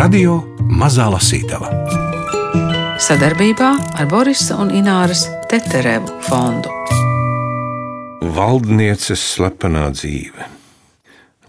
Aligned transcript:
Radio 0.00 0.38
Mazā 0.80 1.10
Lasītava 1.12 1.68
sadarbībā 3.04 3.66
ar 4.00 4.06
Borisa 4.08 4.56
un 4.62 4.70
Ināras 4.72 5.26
Teterevu 5.50 6.14
fondu. 6.24 6.72
Valdnieces 8.32 9.20
slepenā 9.34 9.82
dzīve 9.92 10.46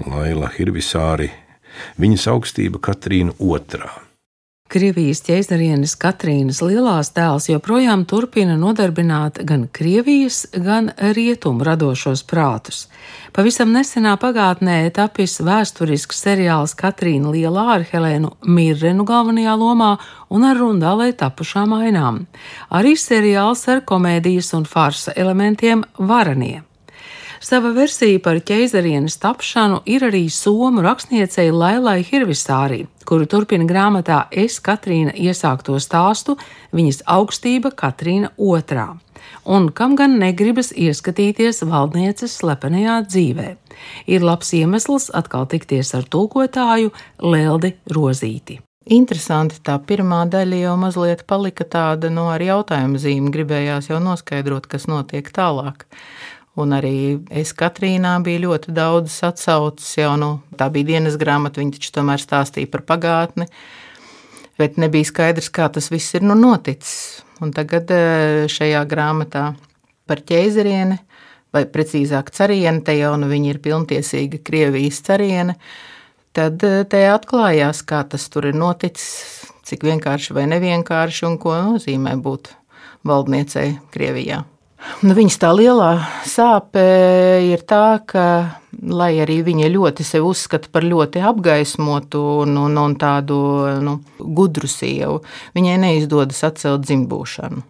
Laila 0.04 0.52
Hirvisāri, 0.52 1.30
viņas 1.96 2.28
augstība 2.34 2.84
Katrīna 2.90 3.38
II. 3.40 3.88
Krievijas 4.72 5.20
ķeizarienes 5.26 5.98
Katrīnas 6.00 6.62
lielās 6.64 7.10
tēls 7.12 7.50
joprojām 7.50 8.06
turpina 8.08 8.54
nodarbināt 8.56 9.42
gan 9.44 9.66
Krievijas, 9.68 10.46
gan 10.56 10.88
rietumu 11.18 11.68
radošos 11.68 12.24
prātus. 12.24 12.86
Pavisam 13.36 13.74
nesenā 13.76 14.16
pagātnē 14.22 14.78
tapis 14.96 15.42
vēsturisks 15.44 16.24
seriāls 16.24 16.78
Katrīna 16.80 17.36
Lielā 17.36 17.68
ar 17.76 17.86
Helēnu 17.92 18.32
Mirrenu 18.48 19.04
galvenajā 19.12 19.60
lomā 19.60 19.92
un 20.32 20.48
ar 20.48 20.64
rundālē 20.64 21.12
tapušām 21.20 21.76
ainām. 21.82 22.24
Arī 22.72 22.96
seriāls 22.96 23.68
ar 23.68 23.84
komēdijas 23.84 24.56
un 24.56 24.64
farsa 24.64 25.12
elementiem 25.20 25.84
Varanie. 26.00 26.62
Sava 27.42 27.72
versija 27.74 28.20
par 28.22 28.38
ķeizarienes 28.46 29.16
tapšanu 29.18 29.80
ir 29.90 30.04
arī 30.06 30.28
somu 30.30 30.84
rakstniecei 30.86 31.48
Lailai 31.50 32.04
Hirvisārī, 32.06 32.84
kuru 33.10 33.26
turpina 33.26 33.66
grāmatā 33.66 34.20
Es 34.30 34.60
Katrīna 34.62 35.16
iesākto 35.18 35.80
stāstu 35.82 36.36
viņas 36.70 37.02
augstība 37.10 37.72
Katrīna 37.74 38.30
II. 38.38 38.86
Un 39.50 39.70
kam 39.74 39.96
gan 39.98 40.20
negribas 40.22 40.70
ieskatīties 40.70 41.64
valdnieces 41.66 42.36
slepenajā 42.44 43.00
dzīvē, 43.10 43.48
ir 44.06 44.22
labs 44.22 44.54
iemesls 44.54 45.10
atkal 45.10 45.50
tikties 45.50 45.96
ar 45.98 46.06
tulkotāju 46.06 46.94
Leldi 47.26 47.74
Rozīti. 47.90 48.60
Interesanti, 48.94 49.58
tā 49.66 49.80
pirmā 49.82 50.28
daļa 50.30 50.62
jau 50.62 50.76
mazliet 50.78 51.26
palika 51.26 51.66
tāda 51.66 52.14
no 52.14 52.28
ar 52.30 52.42
jautājumu 52.42 53.02
zīmi, 53.02 53.34
gribējās 53.34 53.90
jau 53.90 53.98
noskaidrot, 54.02 54.70
kas 54.70 54.86
notiek 54.90 55.34
tālāk. 55.34 55.88
Un 56.60 56.74
arī 56.76 57.22
es 57.32 57.54
Katrīnā 57.56 58.18
bija 58.26 58.44
ļoti 58.44 58.74
daudz 58.76 59.14
atsaucis 59.24 59.94
jau, 59.96 60.18
nu, 60.20 60.32
tā 60.60 60.68
bija 60.74 60.90
dienas 60.90 61.16
grāmata, 61.20 61.62
viņa 61.62 61.78
taču 61.78 61.94
tomēr 61.96 62.20
stāstīja 62.20 62.68
par 62.74 62.84
pagātni, 62.90 63.48
bet 64.60 64.76
nebija 64.82 65.08
skaidrs, 65.08 65.48
kā 65.54 65.70
tas 65.72 65.88
viss 65.94 66.18
ir 66.20 66.28
nu 66.28 66.36
noticis. 66.36 67.24
Un 67.42 67.56
tagad 67.56 67.90
eh, 67.96 68.44
šajā 68.52 68.84
grāmatā 68.86 69.46
par 70.12 70.22
ķēzerieni, 70.28 71.00
vai 71.56 71.64
precīzāk 71.72 72.34
carieni, 72.36 72.84
te 72.84 72.98
jau 73.00 73.16
nu 73.20 73.32
viņa 73.32 73.54
ir 73.54 73.64
pilntiesīga 73.64 74.44
Krievijas 74.44 75.00
cariene, 75.08 75.56
tad 76.36 76.62
eh, 76.68 76.82
te 76.84 77.06
atklājās, 77.16 77.80
kā 77.88 78.04
tas 78.12 78.28
tur 78.30 78.52
ir 78.52 78.60
noticis, 78.60 79.48
cik 79.72 79.88
vienkārši 79.88 80.36
vai 80.36 80.50
nevienkārši 80.52 81.30
un 81.32 81.40
ko 81.40 81.56
nozīmē 81.72 82.20
būt 82.20 82.52
valdniecei 83.08 83.78
Krievijā. 83.96 84.44
Nu, 85.02 85.14
viņas 85.18 85.38
tā 85.42 85.52
lielā 85.54 85.92
sāpe 86.30 86.82
ir 87.46 87.64
tā, 87.70 88.02
ka, 88.06 88.26
lai 88.82 89.12
arī 89.24 89.40
viņa 89.46 89.70
ļoti 89.74 90.06
sevi 90.06 90.30
uzskata 90.30 90.72
par 90.74 90.86
ļoti 90.86 91.22
apgaismotu 91.26 92.22
un, 92.44 92.58
un, 92.68 92.80
un 92.82 92.96
tādu 93.02 93.38
nu, 93.82 94.00
gudru 94.20 94.70
sievu, 94.70 95.22
viņai 95.58 95.78
neizdodas 95.86 96.42
atcelt 96.48 96.86
dzimbūšanu. 96.88 97.66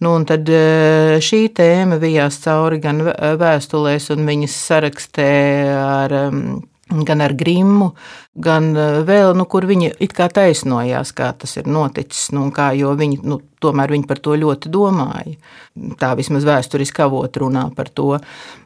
Nu, 0.00 0.14
tad 0.24 0.48
e, 0.48 1.20
šī 1.20 1.42
tēma 1.52 1.98
vijās 2.00 2.38
cauri 2.40 2.78
gan 2.80 3.02
vēstulēs, 3.40 4.08
un 4.14 4.24
viņas 4.28 4.54
sarakstē 4.70 5.32
ar 5.76 6.14
gan 6.90 7.20
ar 7.22 7.34
grimu, 7.38 7.92
gan 8.34 8.70
eh, 8.74 9.00
vēl, 9.06 9.34
nu, 9.38 9.46
kur 9.50 9.66
viņa 9.68 9.92
it 10.02 10.14
kā 10.16 10.28
taisnojās, 10.32 11.12
kā 11.16 11.30
tas 11.38 11.56
ir 11.60 11.70
noticis, 11.70 12.30
nu, 12.34 12.48
kā, 12.54 12.70
jo 12.78 12.92
viņi, 12.98 13.20
nu, 13.26 13.40
tomēr 13.62 13.94
viņi 13.94 14.08
par 14.08 14.20
to 14.22 14.36
ļoti 14.38 14.72
domāja. 14.72 15.36
Tā 16.00 16.12
vismaz 16.18 16.46
vēsturiski 16.48 17.04
avot 17.04 17.36
runā 17.40 17.68
par 17.76 17.92
to. 17.94 18.18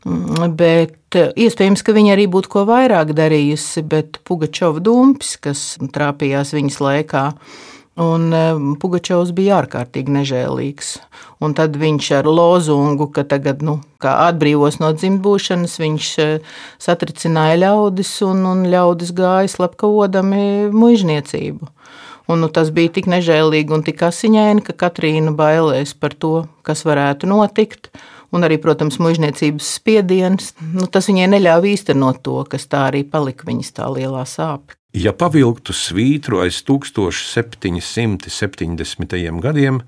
Mm, 0.07 0.57
bet 0.57 1.19
eh, 1.21 1.31
iespējams, 1.47 1.85
ka 1.85 1.97
viņa 1.97 2.17
arī 2.17 2.27
būtu 2.33 2.53
ko 2.57 2.65
vairāk 2.69 3.15
darījusi, 3.17 3.85
bet 3.91 4.21
Pugačova 4.25 4.83
dumpis, 4.85 5.37
kas 5.43 5.75
trāpījās 5.95 6.55
viņas 6.57 6.81
laikā, 6.85 7.29
Un 7.95 8.33
eh, 8.35 8.57
Pugačovs 8.83 9.31
bija 9.37 9.61
ārkārtīgi 9.61 10.11
nežēlīgs. 10.17 10.97
Un 11.45 11.53
tad 11.55 11.77
viņš 11.79 12.09
ar 12.19 12.27
lozungu, 12.27 13.07
ka 13.15 13.23
tagad 13.31 13.63
nu, 13.63 13.77
atbrīvos 14.03 14.81
no 14.83 14.91
dzimtbūšanas, 14.97 15.77
viņš 15.79 16.09
eh, 16.25 16.57
satricināja 16.83 17.61
ļaudis 17.63 18.11
un, 18.27 18.43
un 18.51 18.67
ļaudis 18.73 19.15
gāja 19.15 19.53
slepkavodami 19.55 20.73
muizniecību. 20.75 21.71
Un, 22.27 22.41
nu, 22.41 22.49
tas 22.49 22.73
bija 22.75 22.97
tik 22.97 23.07
nežēlīgi 23.13 23.75
un 23.77 23.87
tik 23.87 24.03
asiņaini, 24.03 24.65
ka 24.67 24.75
Katrīna 24.87 25.31
bailēs 25.37 25.95
par 25.95 26.17
to, 26.19 26.49
kas 26.67 26.83
varētu 26.89 27.31
notikt. 27.31 27.93
Un 28.35 28.43
arī, 28.43 28.57
protams, 28.59 28.97
muizniecības 28.99 29.69
spiediens, 29.77 30.57
nu, 30.73 30.89
tas 30.91 31.07
viņai 31.07 31.29
neļāva 31.37 31.71
īstenot 31.71 32.25
to, 32.27 32.41
kas 32.51 32.67
tā 32.67 32.89
arī 32.89 33.05
palika 33.07 33.47
viņas 33.47 33.77
tā 33.77 33.87
lielā 33.93 34.25
sāpe. 34.27 34.75
Ja 34.95 35.11
pavilktu 35.11 35.75
svītru 35.75 36.39
aiz 36.45 36.61
1770. 36.63 39.41
gadiem, 39.43 39.81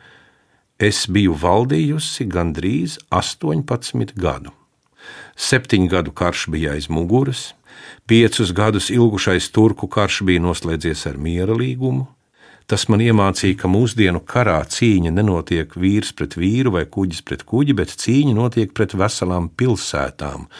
es 0.82 1.06
biju 1.06 1.30
valdījusi 1.38 2.26
gandrīz 2.26 2.98
18 3.14 4.18
gadu. 4.18 4.50
Septiņu 5.38 5.86
gadu 5.94 6.10
karš 6.10 6.50
bija 6.50 6.74
aiz 6.74 6.90
muguras, 6.90 7.54
piecus 8.10 8.50
gadus 8.50 8.90
ilgušais 8.90 9.46
turku 9.54 9.86
karš 9.86 10.26
bija 10.26 10.42
noslēdzies 10.42 11.06
ar 11.06 11.22
miera 11.22 11.54
līgumu. 11.54 12.10
Tas 12.66 12.90
man 12.90 12.98
iemācīja, 12.98 13.62
ka 13.62 13.70
mūsdienu 13.70 14.26
karā 14.26 14.58
cīņa 14.66 15.14
nenotiek 15.14 15.70
vīrs 15.78 16.10
pret 16.18 16.34
vīru 16.34 16.74
vai 16.74 16.82
kuģis 16.82 17.22
pret 17.22 17.46
kuģi, 17.46 17.78
bet 17.78 17.94
cīņa 17.94 18.34
notiek 18.34 18.74
pret 18.74 18.90
veselām 18.98 19.54
pilsētām, 19.54 20.50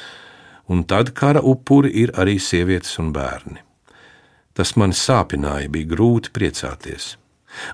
un 0.70 0.86
tad 0.86 1.18
kara 1.18 1.42
upuri 1.42 1.90
ir 2.06 2.14
arī 2.14 2.38
sievietes 2.38 2.94
un 3.02 3.10
bērni. 3.10 3.66
Tas 4.56 4.72
man 4.81 4.94
sāpināja, 4.97 5.69
bija 5.72 5.93
grūti 5.93 6.33
priecāties. 6.33 7.15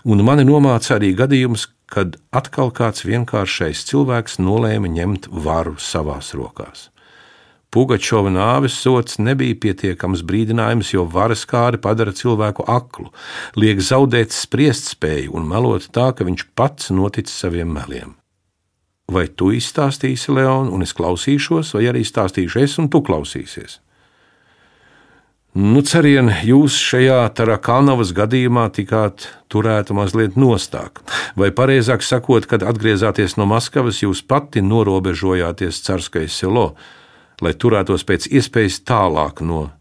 Un 0.06 0.22
mani 0.26 0.44
nomāca 0.46 0.96
arī 0.96 1.12
gadījums, 1.18 1.68
kad 1.92 2.16
atkal 2.34 2.72
kāds 2.74 3.04
vienkāršais 3.06 3.84
cilvēks 3.90 4.40
nolēma 4.42 4.90
ņemt 4.90 5.28
varu 5.44 5.76
savās 5.78 6.32
rokās. 6.38 6.88
Pugačova 7.72 8.28
nāves 8.28 8.74
sots 8.76 9.16
nebija 9.16 9.56
pietiekams 9.56 10.20
brīdinājums, 10.28 10.90
jo 10.92 11.06
varas 11.08 11.46
kāri 11.48 11.78
padara 11.80 12.12
cilvēku 12.12 12.66
aklu, 12.68 13.08
liek 13.56 13.80
zaudēt 13.80 14.34
spriestspēju 14.36 15.32
un 15.38 15.46
melot 15.48 15.86
tā, 15.96 16.10
ka 16.12 16.26
viņš 16.28 16.44
pats 16.58 16.90
notic 16.92 17.32
saviem 17.32 17.72
meliem. 17.72 18.12
Vai 19.12 19.24
tu 19.28 19.50
izstāstīsi, 19.56 20.34
Leon, 20.36 20.68
un 20.72 20.84
es 20.84 20.92
klausīšos, 20.96 21.72
vai 21.78 21.88
arī 21.88 22.04
stāstīšu 22.04 22.60
es, 22.60 22.76
un 22.80 22.92
tu 22.92 23.00
klausīsies? 23.04 23.80
Nu, 25.52 25.82
cerien, 25.84 26.30
jūs 26.48 26.72
šajā 26.80 27.28
Tarakānavas 27.36 28.14
gadījumā 28.16 28.70
tikāt 28.72 29.28
turēta 29.52 29.92
mazliet 29.92 30.32
nostāk. 30.40 31.04
Vai 31.36 31.52
pareizāk 31.52 32.00
sakot, 32.00 32.48
kad 32.48 32.64
atgriezāties 32.64 33.36
no 33.36 33.44
Maskavas, 33.50 33.98
jūs 34.00 34.22
pati 34.24 34.64
norobežojāties 34.64 35.82
Carskais 35.84 36.32
selo, 36.40 36.72
lai 37.44 37.52
turētos 37.52 38.00
pēc 38.08 38.32
iespējas 38.32 38.80
tālāk 38.88 39.44
no 39.44 39.76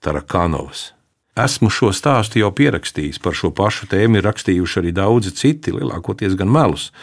Tarakānavas. 0.00 0.96
Esmu 1.36 1.68
šo 1.68 1.92
stāstu 1.92 2.40
jau 2.40 2.48
pierakstījis, 2.56 3.20
par 3.20 3.36
šo 3.36 3.52
pašu 3.52 3.84
tēmu 3.92 4.16
ir 4.16 4.24
rakstījuši 4.24 4.80
arī 4.80 4.96
daudzi 4.96 5.36
citi, 5.36 5.76
lielākoties 5.76 6.32
gan 6.40 6.48
melus. 6.48 6.96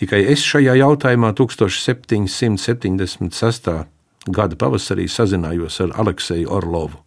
Tikai 0.00 0.24
es 0.32 0.40
šajā 0.40 0.80
jautājumā 0.80 1.36
1776. 1.36 3.84
gada 4.32 4.56
pavasarī 4.56 5.04
sazinājos 5.12 5.84
ar 5.84 5.92
Alekseju 6.00 6.48
Orlovu 6.48 7.04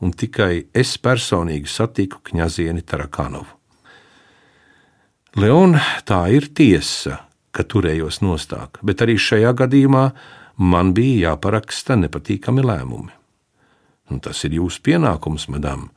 un 0.00 0.12
tikai 0.14 0.68
es 0.74 0.96
personīgi 1.02 1.70
satiku 1.70 2.22
Kņazieni 2.24 2.84
Tarakanovu. 2.86 3.54
Leon, 5.38 5.76
tā 6.08 6.22
ir 6.34 6.48
tiesa, 6.56 7.20
ka 7.54 7.62
turējos 7.62 8.22
nostāk, 8.24 8.80
bet 8.82 9.02
arī 9.04 9.18
šajā 9.20 9.52
gadījumā 9.60 10.04
man 10.58 10.94
bija 10.96 11.32
jāparaksta 11.32 11.98
nepatīkami 12.00 12.64
lēmumi. 12.64 13.14
Un 14.08 14.22
tas 14.24 14.40
ir 14.48 14.56
jūsu 14.56 14.80
pienākums, 14.86 15.46
madam. 15.52 15.90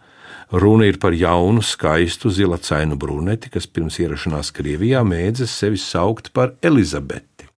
Runa 0.51 0.89
ir 0.89 0.97
par 0.99 1.15
jaunu, 1.15 1.63
skaistu 1.63 2.29
zilacainu 2.33 2.97
bruneti, 2.99 3.49
kas 3.53 3.69
pirms 3.71 4.01
ierašanās 4.03 4.51
Krievijā 4.51 4.99
mēdzas 5.07 5.53
sevi 5.61 5.79
saukt 5.79 6.33
par 6.35 6.57
Elizabeti. 6.61 7.50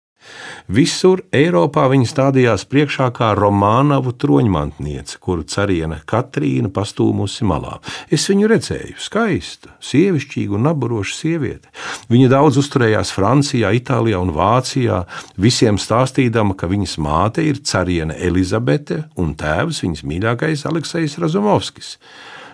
Visur 0.73 1.23
Eiropā 1.35 1.85
viņa 1.91 2.09
stādījās 2.09 2.65
priekšā 2.71 3.09
kā 3.17 3.33
Romānavu 3.39 4.15
troņmantniece, 4.23 5.19
kuru 5.23 5.47
cariene 5.49 6.01
Katrīna 6.09 6.71
pastūmusi 6.75 7.47
malā. 7.49 7.79
Es 8.13 8.29
viņu 8.31 8.51
redzēju, 8.53 8.99
skaista, 9.03 9.75
sievišķīga 9.83 10.57
un 10.59 10.67
naburoša 10.69 11.17
sieviete. 11.19 11.73
Viņa 12.13 12.33
daudz 12.33 12.61
uzturējās 12.63 13.15
Francijā, 13.17 13.73
Itālijā 13.77 14.21
un 14.23 14.35
Vācijā, 14.37 15.03
visiem 15.41 15.81
stāstīdama, 15.81 16.57
ka 16.59 16.71
viņas 16.71 16.99
māte 17.03 17.45
ir 17.47 17.63
cariene 17.67 18.19
Elizabete 18.19 19.05
un 19.21 19.35
tēvs 19.39 19.83
viņas 19.87 20.07
mīļākais 20.09 20.67
Aleksis 20.71 21.19
Razumovskis. 21.23 21.97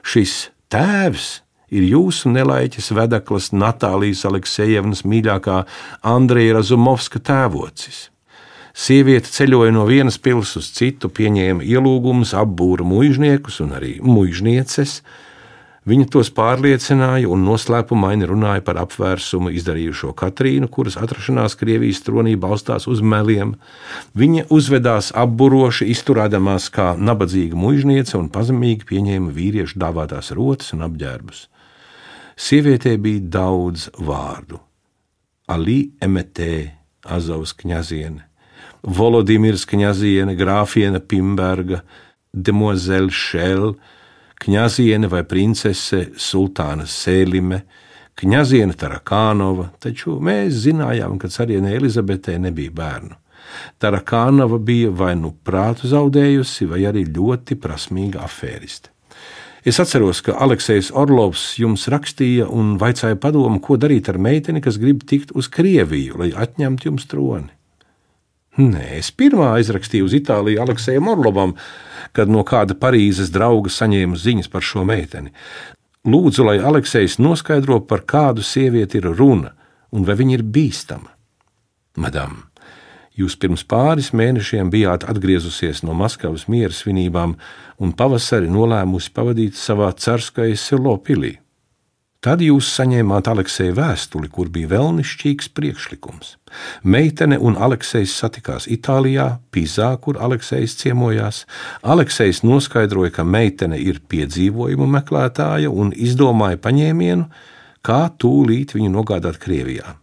Šis 0.08 0.48
Tēvs 0.72 1.47
ir 1.70 1.88
jūsu 1.88 2.32
nelaiķis 2.32 2.92
vedeklis 2.96 3.50
Natālijas 3.52 4.24
Aleksejevnas 4.28 5.04
mīļākā 5.08 5.62
Andreja 6.06 6.58
Razumovska 6.58 7.20
tēvocis. 7.24 8.08
Sieviete 8.78 9.26
ceļoja 9.34 9.72
no 9.74 9.88
vienas 9.88 10.20
pilsētas 10.22 10.60
uz 10.60 10.66
citu, 10.76 11.08
pieņēma 11.10 11.66
ielūgumus, 11.66 12.30
apbūra 12.38 12.86
muizniekus 12.86 13.58
un 13.64 13.72
arī 13.74 13.96
muiznieces. 14.04 15.00
Viņa 15.88 16.06
tos 16.12 16.28
pārliecināja 16.36 17.30
un 17.32 17.42
noslēpumaini 17.48 18.28
runāja 18.28 18.62
par 18.62 18.78
apvērsumu 18.84 19.50
izdarījušo 19.56 20.12
Katrīnu, 20.20 20.68
kuras 20.70 20.98
atrašanās 21.00 21.56
Krievijas 21.58 22.04
tronī 22.06 22.36
balstās 22.38 22.86
uz 22.92 23.00
meliem. 23.00 23.56
Viņa 24.14 24.46
uzvedās 24.54 25.10
apburoši, 25.16 25.88
izturēdamās 25.96 26.68
kā 26.70 26.92
nabadzīga 26.94 27.58
muizniece 27.58 28.18
un 28.20 28.28
pazemīgi 28.30 28.86
pieņēma 28.92 29.32
vīriešu 29.34 29.80
dāvātās 29.80 30.30
rotas 30.38 30.76
un 30.76 30.86
apģērbus. 30.86 31.48
Sievietē 32.38 32.94
bija 33.02 33.24
daudz 33.40 33.88
vārdu. 33.98 34.60
Ali 35.50 35.90
Emetē, 36.04 36.70
Azovs 37.08 37.54
kņaziene, 37.58 38.22
Volodimirs 38.82 39.64
kņaziene, 39.66 40.36
grāfiene 40.38 41.00
Pimberga, 41.00 41.80
Demoiselle 42.32 43.10
Šel, 43.10 43.72
kņaziene 44.38 45.08
vai 45.10 45.24
princese 45.26 46.04
Sultāna 46.14 46.86
Sēlime, 46.86 47.62
kņaziene 48.18 48.76
Tarakānova, 48.78 49.72
taču 49.82 50.18
mēs 50.22 50.62
zinājām, 50.68 51.18
ka 51.18 51.30
carienē 51.32 51.74
Elizabetē 51.78 52.36
nebija 52.44 52.74
bērnu. 52.74 53.18
Tarakānova 53.80 54.60
bija 54.62 54.92
vai 54.94 55.14
nu 55.18 55.32
prātu 55.44 55.90
zaudējusi, 55.90 56.68
vai 56.70 56.84
arī 56.90 57.06
ļoti 57.08 57.58
prasmīga 57.58 58.22
afēriste. 58.26 58.92
Es 59.68 59.80
atceros, 59.82 60.22
ka 60.24 60.36
Aleksis 60.38 60.88
Orlovs 60.94 61.58
jums 61.58 61.88
rakstīja 61.90 62.46
un 62.48 62.76
vaicāja 62.80 63.18
padomu, 63.20 63.60
ko 63.60 63.76
darīt 63.76 64.08
ar 64.08 64.16
meiteni, 64.22 64.62
kas 64.64 64.78
grib 64.80 65.02
tikt 65.08 65.34
uz 65.36 65.50
Krieviju, 65.52 66.16
lai 66.22 66.30
atņemtu 66.32 66.88
jums 66.88 67.08
troni. 67.10 67.50
Nē, 68.58 68.98
es 68.98 69.12
pirmā 69.14 69.52
aizrakstīju 69.58 70.08
uz 70.08 70.14
Itāliju 70.18 70.62
Aleksējam 70.64 71.10
Orlovam, 71.12 71.52
kad 72.16 72.30
no 72.30 72.42
kāda 72.46 72.74
Parīzes 72.74 73.30
drauga 73.34 73.70
saņēmu 73.70 74.18
ziņas 74.18 74.50
par 74.50 74.64
šo 74.66 74.82
meiteni. 74.88 75.30
Lūdzu, 76.08 76.46
lai 76.48 76.56
Aleksējs 76.58 77.20
noskaidro, 77.22 77.78
par 77.86 78.02
kādu 78.08 78.42
sievieti 78.42 78.98
ir 78.98 79.10
runa 79.12 79.52
un 79.94 80.08
vai 80.08 80.16
viņa 80.18 80.38
ir 80.38 80.44
bīstama. 80.56 81.12
Madam, 82.02 82.47
Jūs 83.18 83.34
pirms 83.42 83.64
pāris 83.66 84.12
mēnešiem 84.14 84.70
bijāt 84.70 85.08
atgriezusies 85.10 85.82
no 85.82 85.96
Maskavas 85.98 86.46
miera 86.46 86.74
svinībām 86.74 87.34
un 87.82 87.92
pavasari 87.98 88.46
nolēmusi 88.52 89.10
pavadīt 89.16 89.58
savā 89.58 89.90
Carskajas 89.98 90.68
silo 90.70 90.94
pilī. 91.02 91.34
Tad 92.22 92.42
jūs 92.42 92.66
saņēmāt 92.74 93.28
Aleksēja 93.30 93.76
vēstuli, 93.76 94.30
kur 94.30 94.48
bija 94.54 94.72
vēlnišķīgs 94.72 95.52
priekšlikums. 95.54 96.32
Meitene 96.82 97.38
un 97.38 97.54
Aleksējs 97.54 98.16
satikās 98.22 98.66
Itālijā, 98.70 99.28
Pizā, 99.54 99.92
kur 100.02 100.18
Aleksējs 100.18 100.74
ciemojās. 100.80 101.44
Aleksējs 101.82 102.42
noskaidroja, 102.46 103.12
ka 103.20 103.26
meitene 103.26 103.78
ir 103.78 104.02
piedzīvojumu 104.10 104.90
meklētāja 104.98 105.70
un 105.70 105.94
izdomāja 105.94 106.58
paņēmienu, 106.66 107.30
kā 107.86 108.02
tūlīt 108.18 108.74
viņu 108.74 108.94
nogādāt 108.98 109.38
Krievijā. 109.42 109.94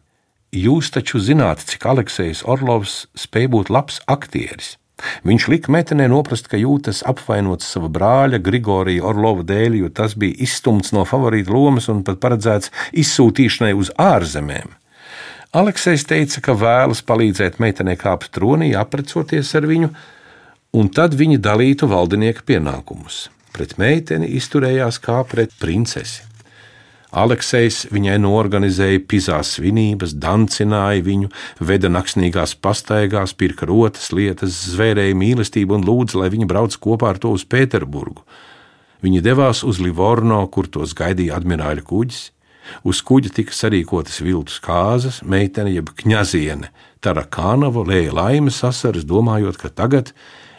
Jūs 0.55 0.87
taču 0.95 1.19
zināt, 1.19 1.65
cik 1.67 1.83
Aleksis 1.91 2.45
Orlovs 2.47 3.05
spēj 3.19 3.49
būt 3.51 3.69
labs 3.75 3.97
aktieris. 4.07 4.77
Viņš 5.27 5.47
lika 5.51 5.71
meitenē 5.75 6.05
noprast, 6.07 6.47
ka 6.47 6.55
jūtas 6.55 7.01
apvainots 7.03 7.67
sava 7.67 7.89
brāļa 7.91 8.39
Grigorija 8.39 9.03
Orlova 9.09 9.43
dēļ, 9.43 9.75
jo 9.81 9.89
tas 9.91 10.15
bija 10.15 10.37
izstumts 10.45 10.93
no 10.95 11.03
favorīta 11.03 11.51
lomas 11.51 11.89
un 11.91 12.05
pat 12.07 12.21
paredzēts 12.23 12.71
izsūtīšanai 13.03 13.73
uz 13.75 13.91
ārzemēm. 13.99 14.71
Aleksis 15.55 16.07
teica, 16.07 16.39
ka 16.43 16.55
vēlas 16.59 17.03
palīdzēt 17.03 17.59
meitenei 17.63 17.97
kāpt 17.99 18.31
tronī, 18.35 18.71
aprecoties 18.79 19.51
ar 19.59 19.67
viņu, 19.67 19.91
un 20.79 20.91
tad 20.91 21.19
viņi 21.19 21.41
dalītu 21.43 21.91
valdinieka 21.91 22.47
pienākumus. 22.47 23.25
Pret 23.55 23.75
meiteni 23.79 24.31
izturējās 24.39 24.99
kā 25.03 25.19
pret 25.27 25.51
princesi. 25.59 26.23
Aleksējs 27.15 27.85
viņai 27.95 28.17
norganizēja 28.19 28.99
pizā 29.07 29.37
svinības, 29.47 30.17
dancināja 30.19 31.03
viņu, 31.05 31.29
veda 31.63 31.87
naksnīgās 31.87 32.57
pastaigās, 32.59 33.31
pirka 33.39 33.69
rotas 33.69 34.09
lietas, 34.11 34.57
zvērēja 34.73 35.15
mīlestību 35.15 35.77
un 35.77 35.85
lūdza, 35.87 36.19
lai 36.19 36.29
viņa 36.33 36.49
brauc 36.51 36.75
kopā 36.83 37.13
ar 37.13 37.21
to 37.23 37.31
uz 37.37 37.45
Pēterburgu. 37.47 38.25
Viņi 39.05 39.21
devās 39.23 39.63
uz 39.63 39.79
Livorno, 39.79 40.41
kur 40.51 40.67
tos 40.67 40.95
gaidīja 40.97 41.37
admirāļa 41.39 41.85
kuģis. 41.87 42.21
Uz 42.83 42.99
kuģa 43.05 43.31
tika 43.37 43.53
sarīkotas 43.53 44.19
viltus 44.25 44.57
kāzas, 44.63 45.21
meitene 45.23 45.71
jeb 45.71 45.93
kņaziene. 45.95 46.73
Tarakānova 47.05 47.85
lēja 47.85 48.15
laimes 48.17 48.59
asaras, 48.65 49.05
domājot, 49.07 49.61
ka 49.61 49.69
tagad 49.69 50.11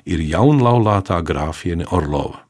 ir 0.06 0.22
jaunlaulātā 0.22 1.20
grāfiene 1.26 1.90
Orlova. 1.90 2.45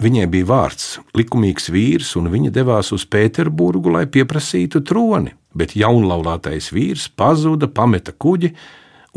Viņai 0.00 0.30
bija 0.32 0.46
vārds, 0.48 0.94
likumīgs 1.12 1.68
vīrs, 1.68 2.14
un 2.16 2.30
viņa 2.32 2.54
devās 2.54 2.88
uz 2.96 3.02
Pēterburgu, 3.04 3.92
lai 3.92 4.06
pieprasītu 4.08 4.80
troni, 4.88 5.34
bet 5.52 5.74
jaunlaulātais 5.76 6.70
vīrs 6.72 7.10
pazuda, 7.12 7.68
pameta 7.68 8.14
kuģi 8.16 8.54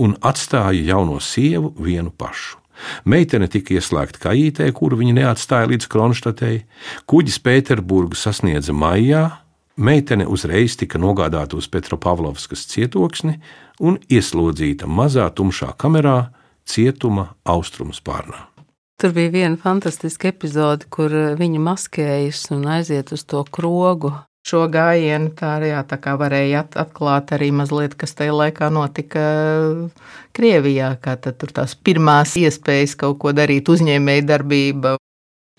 un 0.04 0.18
atstāja 0.20 0.84
jauno 0.90 1.22
sievu 1.24 1.72
vienu 1.80 2.12
pašu. 2.12 2.60
Meitene 3.08 3.48
tika 3.48 3.78
ieslēgta 3.78 4.26
kājītē, 4.26 4.68
kuru 4.76 5.00
viņa 5.00 5.16
neatstāja 5.22 5.72
līdz 5.72 5.88
Kronštatei. 5.88 6.64
Kuģis 7.08 7.40
Pēterburgu 7.46 8.20
sasniedza 8.20 8.76
maijā, 8.76 9.26
meitene 9.78 10.28
uzreiz 10.28 10.76
tika 10.76 11.00
nogādāta 11.00 11.56
uz 11.56 11.70
Petropavlovskas 11.72 12.68
cietoksni 12.74 13.38
un 13.80 14.02
ieslodzīta 14.12 14.90
mazā 14.90 15.30
tumšā 15.32 15.72
kamerā 15.80 16.34
cietuma 16.68 17.30
austrumu 17.48 17.96
spārnā. 17.96 18.50
Tur 19.04 19.12
bija 19.12 19.30
viena 19.30 19.58
fantastiska 19.60 20.30
epizode, 20.32 20.86
kur 20.88 21.12
eh, 21.12 21.34
viņa 21.36 21.60
maskējas 21.60 22.46
un 22.56 22.62
aiziet 22.72 23.10
uz 23.12 23.26
to 23.28 23.42
krogu. 23.52 24.14
Šo 24.48 24.62
gājienu 24.72 25.34
tā, 25.36 25.58
jā, 25.68 25.82
tā 25.84 25.98
kā 26.00 26.14
varēja 26.22 26.62
atklāt 26.80 27.34
arī 27.36 27.50
mazliet, 27.52 27.98
kas 28.00 28.16
tajā 28.16 28.32
laikā 28.40 28.72
notika 28.72 29.26
eh, 29.28 30.08
Krievijā, 30.32 30.94
kā 31.04 31.18
tur 31.20 31.52
tās 31.52 31.76
pirmās 31.76 32.38
iespējas 32.39 32.96
kaut 33.04 33.20
ko 33.20 33.36
darīt, 33.36 33.68
uzņēmēja 33.75 34.30
darbība. 34.32 34.96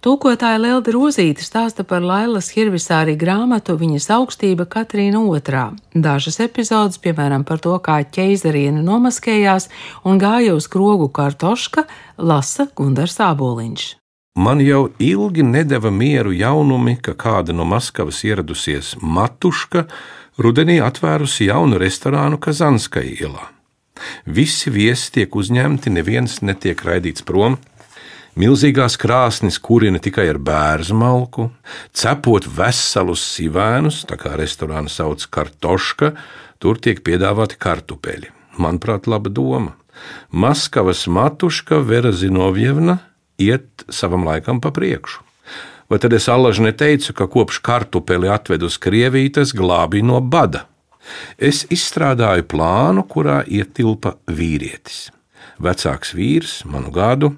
Tūkotāja 0.05 0.59
Lelda 0.61 0.93
Rozīte 0.93 1.41
stāsta 1.41 1.81
par 1.89 2.03
Lailas 2.05 2.51
Hirvisārī 2.53 3.15
grāmatu 3.17 3.73
Viņas 3.81 4.11
augstība 4.13 4.67
Katrīna 4.69 5.23
II. 5.25 5.79
Dažas 5.97 6.37
epizodes, 6.45 6.99
piemēram, 7.01 7.47
par 7.49 7.63
to, 7.65 7.73
kā 7.81 8.03
ķeizariene 8.05 8.83
nomaskējās 8.85 9.71
un 10.05 10.21
gāja 10.21 10.53
uz 10.59 10.69
krogu 10.69 11.09
kartoška, 11.09 11.87
lasa 12.21 12.69
Gundars 12.77 13.17
Āboliņš. 13.17 13.87
Man 14.37 14.61
jau 14.61 14.91
ilgi 15.01 15.41
nedeva 15.41 15.89
mieru 15.89 16.37
jaunumi, 16.37 16.99
ka 17.01 17.17
kāda 17.17 17.57
no 17.57 17.65
Maskavas 17.65 18.21
ieradusies 18.29 18.99
Matuška 19.01 19.87
rudenī 20.37 20.83
atvērusi 20.85 21.49
jaunu 21.49 21.81
restorānu 21.81 22.37
Kazanskai 22.37 23.09
ielā. 23.23 23.55
Visi 24.27 24.69
viesi 24.75 25.15
tiek 25.17 25.33
uzņemti, 25.33 25.89
neviens 25.97 26.43
netiek 26.43 26.77
raidīts 26.85 27.25
prom, 27.25 27.57
Milzīgās 28.35 28.97
krāsnis 28.99 29.61
kurina 29.63 30.01
tikai 30.03 30.25
ar 30.33 30.41
bērnu 30.43 30.97
malku, 30.99 31.45
cepot 31.95 32.49
veselus 32.51 33.23
sivēnus, 33.37 34.01
tā 34.11 34.19
kā 34.19 34.33
restorāna 34.35 34.91
sauc 34.91 35.23
kartoška, 35.31 36.11
tur 36.59 36.81
tiek 36.83 36.99
piedāvāti 37.07 37.61
kartupeļi. 37.63 38.33
Manuprāt, 38.59 39.07
laba 39.07 39.31
doma. 39.31 39.77
Maskavas 40.35 41.05
matuška 41.07 41.79
Vera 41.87 42.11
Zinovjevna 42.11 42.99
iet 43.39 43.87
savam 43.87 44.27
laikam 44.27 44.59
pa 44.59 44.75
priekšu. 44.75 45.23
Vai 45.87 46.01
tad 46.03 46.17
es 46.19 46.27
allaži 46.27 46.65
neteicu, 46.67 47.15
ka 47.15 47.29
kopš 47.31 47.61
kartupeli 47.63 48.27
atved 48.35 48.67
uz 48.67 48.81
Krieviju, 48.83 49.31
tas 49.39 49.55
glābīja 49.55 50.11
no 50.11 50.19
bada? 50.19 50.65
Es 51.39 51.63
izstrādāju 51.71 52.49
plānu, 52.51 53.07
kurā 53.07 53.45
ietilpa 53.47 54.17
vīrietis. 54.27 55.13
Vecāks 55.63 56.17
vīrs, 56.17 56.63
manu 56.67 56.91
gadu, 56.91 57.35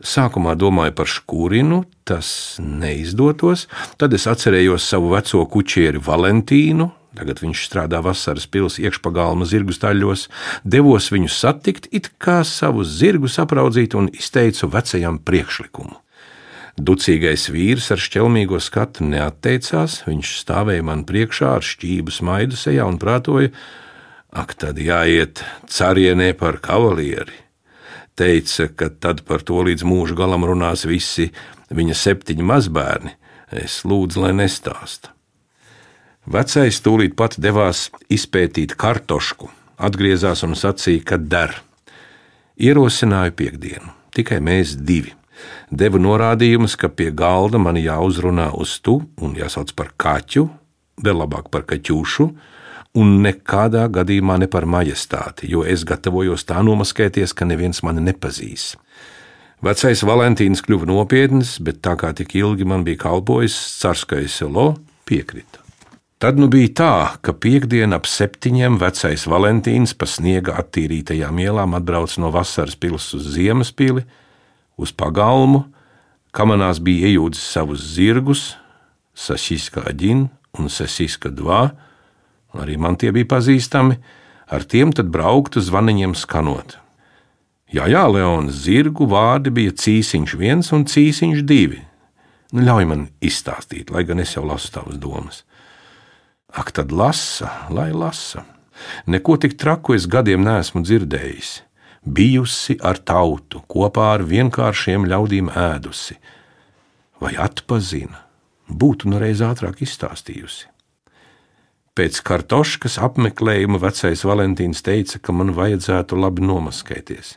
Sākumā 0.00 0.54
domāju 0.56 0.94
par 0.96 1.08
škūrinu, 1.12 1.82
tas 2.08 2.56
neizdotos. 2.60 3.66
Tad 4.00 4.14
es 4.16 4.24
atcerējos 4.30 4.86
savu 4.88 5.12
veco 5.12 5.42
kučieri 5.52 6.00
Valentīnu. 6.00 6.88
Tagad 7.18 7.42
viņš 7.42 7.64
strādā 7.66 7.98
vasaras 8.04 8.46
pilsētas 8.48 8.80
iekšpagalma 8.86 9.44
zirgu 9.50 9.74
staļļos. 9.76 10.28
Devos 10.64 11.10
viņu 11.12 11.28
satikt, 11.34 11.90
it 11.92 12.12
kā 12.22 12.38
savu 12.46 12.86
zirgu 12.86 13.28
sapraudzīt, 13.28 13.96
un 13.98 14.08
izteicu 14.14 14.70
vecajam 14.72 15.18
priekšlikumu. 15.26 15.98
Ducīgais 16.80 17.50
vīrs 17.52 17.90
ar 17.92 18.00
šķelmīgo 18.00 18.60
skatu 18.62 19.04
neatteicās. 19.04 19.98
Viņš 20.06 20.32
stāvēja 20.46 20.86
man 20.86 21.04
priekšā 21.04 21.52
ar 21.58 21.66
šķību 21.66 22.14
smaidu 22.14 22.56
sejā 22.56 22.88
un 22.88 22.96
prātoja: 23.02 23.52
Ak, 24.32 24.54
tad 24.54 24.80
jāiet 24.80 25.44
carienē 25.68 26.32
par 26.40 26.62
kavalieri! 26.62 27.49
Teica, 28.20 28.68
ka 28.68 28.90
tad 29.02 29.24
par 29.28 29.44
to 29.46 29.62
līdz 29.66 29.86
mūža 29.88 30.18
galam 30.18 30.44
runās 30.48 30.84
visi 30.88 31.30
viņa 31.72 31.96
septiņi 31.96 32.46
mazbērni. 32.46 33.16
Es 33.50 33.80
lūdzu, 33.88 34.22
lai 34.22 34.34
nestāsta. 34.36 35.14
Vecais 36.30 36.76
tūlīt 36.84 37.16
pat 37.18 37.34
devās 37.40 37.88
izpētīt 38.12 38.76
kartošku, 38.78 39.48
atgriezās 39.80 40.44
un 40.46 40.54
sacīja, 40.54 41.02
ka 41.08 41.16
der. 41.18 41.56
Ierosināju 42.60 43.34
piekdienu, 43.38 43.90
tikai 44.14 44.38
mēs 44.44 44.76
divi. 44.76 45.16
Devu 45.72 45.98
norādījumus, 46.02 46.76
ka 46.76 46.90
pie 46.92 47.08
galda 47.16 47.58
man 47.58 47.78
jāuzrunā 47.80 48.50
uz 48.60 48.76
tu 48.84 49.00
un 49.24 49.34
jāsauc 49.38 49.72
par 49.74 49.94
kaķu, 49.96 50.44
vēl 51.00 51.22
labāk 51.22 51.48
par 51.50 51.64
kaķušu, 51.66 52.28
un 52.98 53.20
nekādā 53.24 53.86
gadījumā 53.92 54.40
ne 54.42 54.48
par 54.50 54.66
majestāti, 54.66 55.50
jo 55.52 55.62
es 55.62 55.84
gatavojos 55.86 56.46
tā 56.48 56.62
nomaskēties, 56.66 57.34
ka 57.36 57.46
neviens 57.46 57.82
mani 57.86 58.02
nepazīs. 58.02 58.74
Vecais 59.60 60.02
Valentīns 60.08 60.62
kļuva 60.64 60.88
nopietns, 60.88 61.58
bet 61.60 61.82
tā 61.84 61.92
kā 62.00 62.14
tik 62.16 62.32
ilgi 62.40 62.64
man 62.64 62.84
bija 62.86 63.02
kalpojis 63.02 63.56
Carskais 63.82 64.38
selo, 64.40 64.72
piekrita. 65.04 65.60
Tad 66.20 66.40
nu 66.40 66.50
bija 66.52 66.70
tā, 66.76 66.94
ka 67.24 67.32
piekdiena 67.32 67.96
ap 68.00 68.08
septiņiem 68.08 68.78
vecais 68.80 69.22
Valentīns 69.28 69.94
pa 69.96 70.08
sniega 70.08 70.56
attīrītajām 70.60 71.38
ielām 71.40 71.76
atbrauc 71.78 72.16
no 72.20 72.32
vasaras 72.32 72.76
pils 72.76 73.06
uz 73.16 73.30
ziemas 73.36 73.70
pili, 73.72 74.04
uz 74.80 74.92
pagalmu, 74.92 75.62
kamanās 76.36 76.80
bija 76.80 77.08
iejūdzis 77.12 77.46
savus 77.54 77.84
zirgus, 77.94 78.42
Sasiska 79.16 79.84
Aģin 79.88 80.26
un 80.56 80.68
Sasiska 80.72 81.28
un 81.28 81.70
arī 82.56 82.78
man 82.80 82.96
tie 82.98 83.12
bija 83.14 83.28
pazīstami, 83.36 83.98
ar 84.50 84.66
tiem 84.66 84.94
tad 84.96 85.10
brauktu 85.12 85.62
zvaniņiem 85.62 86.16
skanot. 86.18 86.78
Jā, 87.70 87.86
jā, 87.86 88.02
Leons, 88.10 88.64
zirgu 88.64 89.06
vārdi 89.06 89.52
bija 89.54 89.70
cīsiņš 89.78 90.34
viens 90.38 90.72
un 90.74 90.88
cīsiņš 90.90 91.44
divi. 91.46 91.84
Nu, 92.50 92.64
ļauj 92.66 92.86
man 92.90 93.04
izstāstīt, 93.22 93.92
lai 93.94 94.02
gan 94.08 94.18
es 94.18 94.34
jau 94.34 94.42
lasu 94.42 94.72
tavas 94.74 94.98
domas. 94.98 95.44
Ak, 96.50 96.72
tad 96.74 96.90
lasa, 96.90 97.68
lai 97.70 97.92
lasa. 97.94 98.42
Neko 99.06 99.36
tik 99.38 99.54
traku 99.60 99.94
es 99.94 100.08
gadiem 100.10 100.42
neesmu 100.42 100.82
dzirdējis. 100.82 101.60
Bijusi 102.02 102.74
ar 102.82 102.98
tautu, 102.98 103.62
kopā 103.70 104.08
ar 104.16 104.24
vienkāršiem 104.26 105.06
ļaudīm 105.06 105.52
ēdusi. 105.54 106.16
Vai 107.22 107.36
atpazina, 107.38 108.24
būtu 108.66 109.12
nu 109.12 109.20
reiz 109.22 109.44
ātrāk 109.46 109.84
izstāstījusi. 109.84 110.66
Pēc 111.98 112.20
kartoškas 112.22 113.00
apmeklējuma 113.02 113.80
vecais 113.82 114.20
Valentīns 114.22 114.84
teica, 114.86 115.18
ka 115.18 115.34
man 115.34 115.50
vajadzētu 115.56 116.18
labi 116.22 116.44
nomaskēties. 116.46 117.34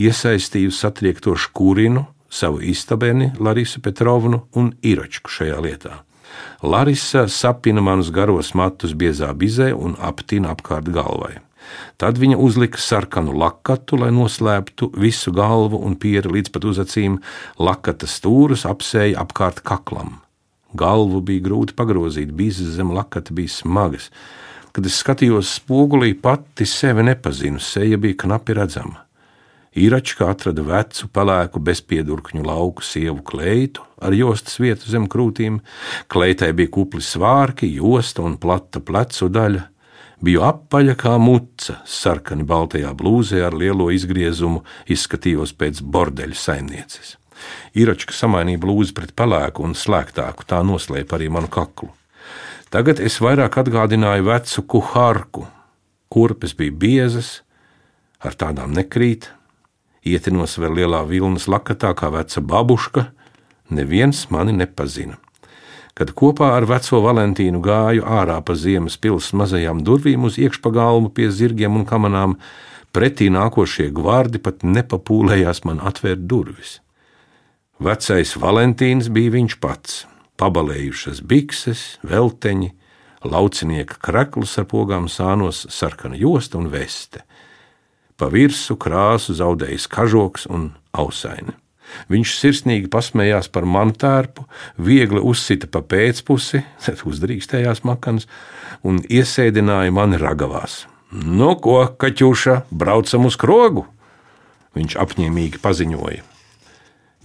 Iesaistīju 0.00 0.72
satriekto 0.72 1.34
škūrinu, 1.36 2.06
savu 2.32 2.62
istabeni, 2.64 3.28
Larisu 3.38 3.82
Petrovnu 3.84 4.46
un 4.56 4.72
Iračku 4.80 5.30
šajā 5.30 5.58
lietā. 5.66 5.98
Larisa 6.62 7.26
sapina 7.28 7.84
manus 7.84 8.08
garos 8.14 8.54
matus 8.56 8.96
biezā 8.96 9.30
bizē 9.36 9.70
un 9.76 9.98
aptina 10.00 10.54
apkārt 10.54 10.88
galvai. 10.94 11.36
Tad 12.00 12.16
viņa 12.18 12.38
uzlika 12.40 12.80
sarkanu 12.80 13.34
lakatu, 13.36 13.98
lai 14.00 14.08
noslēptu 14.16 14.90
visu 14.96 15.32
galvu 15.36 15.82
un 15.84 15.98
pieri 16.00 16.32
līdz 16.38 16.54
pat 16.54 16.66
uz 16.72 16.80
acīm, 16.82 17.20
lakata 17.60 18.08
stūrus 18.08 18.64
apsēja 18.68 19.20
apkārt 19.20 19.60
kaklam. 19.60 20.18
Galvu 20.78 21.20
bija 21.26 21.44
grūti 21.48 21.74
pagrozīt, 21.78 22.32
bizes 22.36 22.76
zem 22.76 22.92
lakata 22.94 23.34
bija 23.34 23.50
smagas. 23.50 24.10
Kad 24.70 24.86
es 24.86 25.00
skatījos 25.02 25.56
spogulī, 25.58 26.12
pati 26.14 26.66
sevi 26.68 27.02
nepazinu, 27.08 27.58
seja 27.58 27.98
bija 27.98 28.20
knapi 28.22 28.54
redzama. 28.54 29.06
Īračka 29.70 30.26
atrada 30.30 30.62
vecu, 30.66 31.06
pelēku, 31.14 31.60
bezpiedurkņu 31.62 32.42
lauku 32.42 32.82
sievu 32.82 33.22
kleitu 33.22 33.84
ar 34.02 34.14
jostas 34.16 34.58
vietu 34.58 34.90
zem 34.90 35.06
krūtīm. 35.10 35.60
Kleitai 36.10 36.50
bija 36.58 36.72
kupli 36.74 37.02
svārki, 37.04 37.70
josta 37.78 38.24
un 38.26 38.34
plata 38.42 38.82
plecu 38.82 39.30
daļa. 39.30 39.68
Biju 40.20 40.42
apaļa 40.44 40.96
kā 41.00 41.14
muca, 41.22 41.78
sarkani 41.88 42.44
baltajā 42.44 42.90
blūzē 42.98 43.40
ar 43.46 43.56
lielo 43.56 43.88
izgriezumu, 43.94 44.64
izskatījos 44.90 45.54
pēc 45.56 45.80
bordeļa 45.86 46.36
saimnieces. 46.36 47.19
Īračka 47.76 48.14
samainīja 48.16 48.60
blūzi 48.62 48.94
pret 48.96 49.14
pelēku 49.16 49.64
un 49.66 49.76
slēgtāku, 49.78 50.46
tā 50.46 50.62
noslēpa 50.66 51.18
arī 51.18 51.30
manu 51.32 51.50
kaklu. 51.52 51.90
Tagad 52.70 53.00
es 53.02 53.18
vairāk 53.22 53.56
atgādināju 53.64 54.28
vecu 54.28 54.66
kuhārku. 54.74 55.46
Kurpes 56.10 56.54
bija 56.58 56.74
biezas, 56.74 57.40
ar 58.22 58.34
tādām 58.38 58.74
nekrīt, 58.74 59.30
ietinos 60.06 60.56
vēl 60.58 60.80
lielā 60.80 61.04
vilnas 61.08 61.48
lakatā 61.50 61.92
kā 61.98 62.10
veca 62.14 62.42
babuška, 62.42 63.08
neviens 63.70 64.26
mani 64.30 64.54
nepazina. 64.56 65.18
Kad 65.98 66.14
kopā 66.16 66.52
ar 66.56 66.64
veco 66.70 67.00
Valentīnu 67.04 67.60
gāju 67.62 68.06
ārā 68.06 68.38
pa 68.46 68.54
ziemas 68.56 68.96
pilsētas 68.96 69.36
mazajām 69.36 69.82
durvīm 69.84 70.22
uz 70.24 70.38
iekšpagalmu 70.40 71.10
pie 71.12 71.28
zirgiem 71.34 71.76
un 71.76 71.84
kamanām, 71.88 72.36
pretī 72.94 73.28
nākošie 73.34 73.90
gvārdi 73.94 74.40
pat 74.42 74.64
nepapūlējās 74.64 75.64
man 75.68 75.82
atvērt 75.90 76.22
durvis. 76.30 76.78
Vecais 77.80 78.34
Valentīns 78.36 79.06
bija 79.08 79.32
viņš 79.32 79.54
pats, 79.56 80.02
pabalējušas 80.36 81.22
bikses, 81.24 81.84
velteņi, 82.04 82.74
laucinieka 83.24 83.96
krekls 84.04 84.58
ar 84.60 84.66
pogām 84.68 85.06
sānos, 85.08 85.62
sarkana 85.72 86.18
josta 86.20 86.58
un 86.60 86.68
veste. 86.68 87.22
Pa 88.20 88.28
virsmu 88.28 88.76
krāsu 88.76 89.32
zaudējis 89.38 89.86
kažoks 89.88 90.44
un 90.52 90.74
ausaini. 90.92 91.56
Viņš 92.12 92.34
sirsnīgi 92.36 92.90
pasmējās 92.92 93.48
par 93.48 93.64
manu 93.64 93.96
tērpu, 93.96 94.44
viegli 94.76 95.22
uzsita 95.24 95.64
pa 95.72 95.80
pēcpusi, 95.80 96.60
uzdrīkstējās 97.10 97.80
makanas 97.88 98.28
un 98.84 99.00
iesēdināja 99.08 99.96
mani 99.96 100.20
ragavās. 100.20 100.82
Nu, 101.16 101.54
ko, 101.56 101.86
kaķuša, 101.96 102.66
braucam 102.68 103.24
uz 103.24 103.40
krogu? 103.40 103.86
Viņš 104.76 105.00
apņēmīgi 105.00 105.64
paziņoja. 105.64 106.28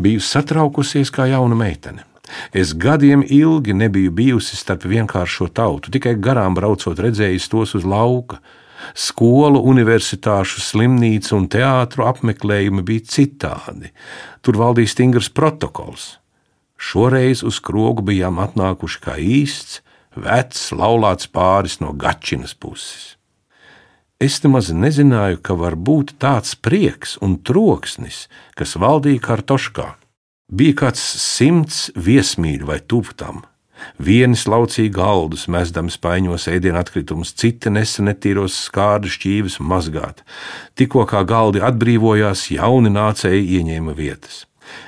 Biju 0.01 0.21
satraukusies 0.23 1.11
kā 1.13 1.29
jauna 1.31 1.55
meitene. 1.55 2.03
Es 2.51 2.73
gadiem 2.73 3.21
ilgi 3.21 3.73
nebiju 3.77 4.11
bijusi 4.11 4.57
starp 4.57 4.87
vienkāršo 4.89 5.47
tautu, 5.53 5.93
tikai 5.93 6.15
garām 6.17 6.57
braucot 6.57 6.99
redzējis 6.99 7.49
tos 7.51 7.75
uz 7.77 7.85
lauka 7.85 8.41
Skolu, 8.93 9.61
universitāšu, 9.65 10.61
slimnīcu 10.61 11.33
un 11.37 11.47
teātru 11.49 12.05
apmeklējumi 12.05 12.83
bija 12.85 13.07
citādi. 13.15 13.91
Tur 14.45 14.59
valdīja 14.61 14.93
stingrs 14.93 15.31
protokols. 15.33 16.15
Šoreiz 16.77 17.41
uz 17.47 17.61
krogu 17.63 18.03
bijām 18.05 18.37
atnākuši 18.43 19.01
kā 19.01 19.17
īsts, 19.17 19.79
vecs, 20.15 20.69
laulāts 20.75 21.31
pāris 21.31 21.79
no 21.81 21.95
gačinas 21.95 22.53
puses. 22.53 23.14
Es 24.19 24.39
nemaz 24.43 24.71
nezināju, 24.71 25.41
ka 25.43 25.57
var 25.59 25.75
būt 25.75 26.15
tāds 26.23 26.55
prieks 26.55 27.17
un 27.21 27.35
troksnis, 27.43 28.25
kas 28.55 28.77
valdīja 28.79 29.23
kartoškā. 29.27 29.89
Bija 30.55 30.77
kāds 30.85 31.03
simts 31.19 31.89
viesmīļu 31.97 32.69
vai 32.69 32.79
tuvu 32.79 33.17
tam 33.17 33.43
Vieni 33.99 34.37
slaucīja 34.39 34.91
galdus, 34.93 35.45
mesdami 35.51 35.93
spaiņos 35.93 36.47
ēdienu 36.51 36.79
atkritumus, 36.79 37.33
citi 37.37 37.71
nesa 37.71 38.03
netīros 38.05 38.57
skārdu 38.67 39.11
šķīvis 39.11 39.59
mazgāt. 39.59 40.23
Tikko 40.79 41.05
kā 41.09 41.23
galdi 41.27 41.63
atbrīvojās, 41.63 42.49
jauni 42.55 42.91
nācēji 42.93 43.59
ieņēma 43.59 43.95
vietas. 43.97 44.43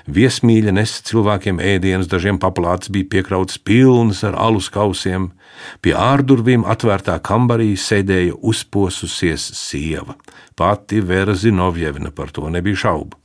Viesmīļa 0.07 0.73
nesa 0.77 1.03
cilvēkiem 1.07 1.61
ēdienus, 1.63 2.09
dažiem 2.11 2.39
paplātes 2.41 2.91
bija 2.93 3.09
piekrauts 3.17 3.59
pilnas 3.59 4.23
ar 4.27 4.37
alus 4.39 4.71
kausiem. 4.73 5.31
Pie 5.81 5.93
ārdurvīm 5.97 6.65
atvērtā 6.69 7.17
kambarī 7.25 7.73
sēdēja 7.79 8.37
uzposusies 8.41 9.51
sieva. 9.57 10.17
Pati 10.57 11.01
Vera 11.01 11.35
Zinovjevna 11.37 12.11
par 12.15 12.33
to 12.33 12.49
nebija 12.53 12.87
šaubu. 12.87 13.17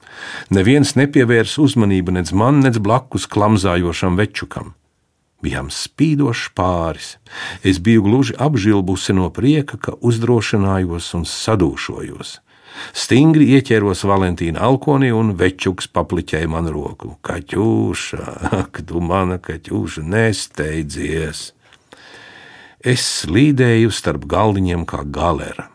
Neviens 0.53 0.95
nepievērs 0.99 1.57
uzmanību 1.63 2.19
nec 2.19 2.33
man, 2.37 2.61
nec 2.65 2.77
blakus 2.83 3.29
klamzājošam 3.31 4.21
večukam 4.21 4.75
bijām 5.43 5.71
spīdošs 5.75 6.53
pāris. 6.55 7.17
Es 7.67 7.81
biju 7.83 8.05
gluži 8.07 8.37
apžilbusi 8.39 9.15
no 9.19 9.29
prieka, 9.35 9.79
ka 9.79 9.97
uzdrošinājos 9.99 11.13
un 11.19 11.27
sadūšojos. 11.29 12.39
Stingri 12.93 13.49
ieķēros 13.57 14.05
Valentīna 14.09 14.63
alkonī 14.67 15.11
un 15.15 15.35
večuks 15.39 15.89
papliķēja 15.93 16.51
man 16.51 16.71
roku. 16.73 17.17
Kaķūša, 17.25 18.23
ak, 18.63 18.83
tu 18.89 19.03
mana 19.05 19.39
kaķūša, 19.43 20.05
nesteidzies! 20.13 21.51
Es 22.83 23.05
slīdēju 23.23 23.93
starp 23.95 24.25
galdiņiem 24.27 24.83
kā 24.91 25.05
galera, 25.07 25.69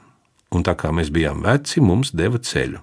un 0.52 0.66
tā 0.68 0.74
kā 0.76 0.92
mēs 0.92 1.08
bijām 1.14 1.46
veci, 1.46 1.80
mums 1.80 2.12
deva 2.12 2.42
ceļu. 2.44 2.82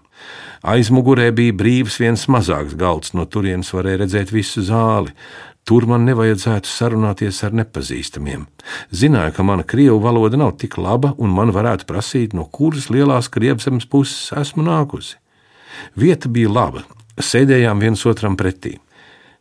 Aizmugurē 0.65 1.27
bija 1.37 1.53
brīvs 1.53 1.99
viens 2.01 2.25
mazāks 2.33 2.73
galds, 2.81 3.13
no 3.13 3.27
turienes 3.29 3.69
varēja 3.77 4.01
redzēt 4.01 4.33
visu 4.33 4.65
zāli. 4.65 5.13
Tur 5.65 5.87
man 5.89 6.05
nevajadzētu 6.05 6.69
sarunāties 6.69 7.39
ar 7.47 7.55
nepazīstamiem. 7.57 8.45
Zināju, 8.93 9.33
ka 9.33 9.45
mana 9.49 9.65
krievu 9.65 9.97
valoda 10.05 10.37
nav 10.37 10.59
tik 10.61 10.77
laba, 10.77 11.15
un 11.17 11.33
man 11.33 11.55
varētu 11.57 11.87
prasīt, 11.89 12.35
no 12.37 12.45
kuras 12.45 12.91
lielās 12.93 13.31
krievzemes 13.33 13.87
puses 13.89 14.29
esmu 14.37 14.67
nākusi. 14.67 15.17
Vieta 15.97 16.29
bija 16.29 16.53
laba, 16.53 16.83
sēdējām 17.17 17.81
viens 17.81 18.05
otram 18.05 18.37
pretī. 18.37 18.77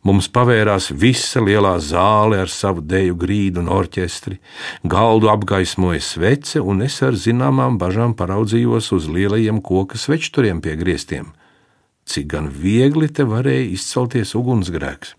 Mums 0.03 0.27
pavērās 0.35 0.89
visa 0.99 1.39
lielā 1.43 1.77
zāle 1.79 2.41
ar 2.43 2.51
savu 2.51 2.81
deju 2.83 3.15
grīdu 3.19 3.61
un 3.61 3.69
orķestri, 3.71 4.35
galdu 4.83 5.29
apgaismoja 5.31 6.01
svece, 6.03 6.59
un 6.59 6.83
es 6.83 6.97
ar 7.03 7.15
zināmām 7.15 7.77
bažām 7.79 8.15
paraudzījos 8.19 8.91
uz 8.95 9.07
lielajiem 9.11 9.61
koka 9.63 9.99
svečturiem 9.99 10.59
pie 10.63 10.75
griestiem. 10.79 11.31
Cik 12.03 12.31
gan 12.35 12.51
viegli 12.51 13.07
te 13.07 13.23
varēja 13.27 13.69
izcelties 13.77 14.35
ugunsgrēks. 14.35 15.15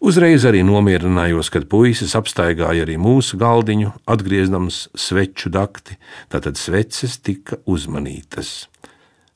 Uzreiz 0.00 0.46
arī 0.48 0.62
nomierinājos, 0.64 1.50
kad 1.52 1.66
puisis 1.68 2.14
apstaigāja 2.16 2.86
arī 2.86 2.94
mūsu 2.96 3.36
galdiņu, 3.36 3.90
atgriezdams 4.08 4.86
sveču 4.96 5.52
dakti, 5.52 5.98
tātad 6.32 6.56
sveces 6.56 7.18
tika 7.20 7.58
uzmanītas. 7.68 8.70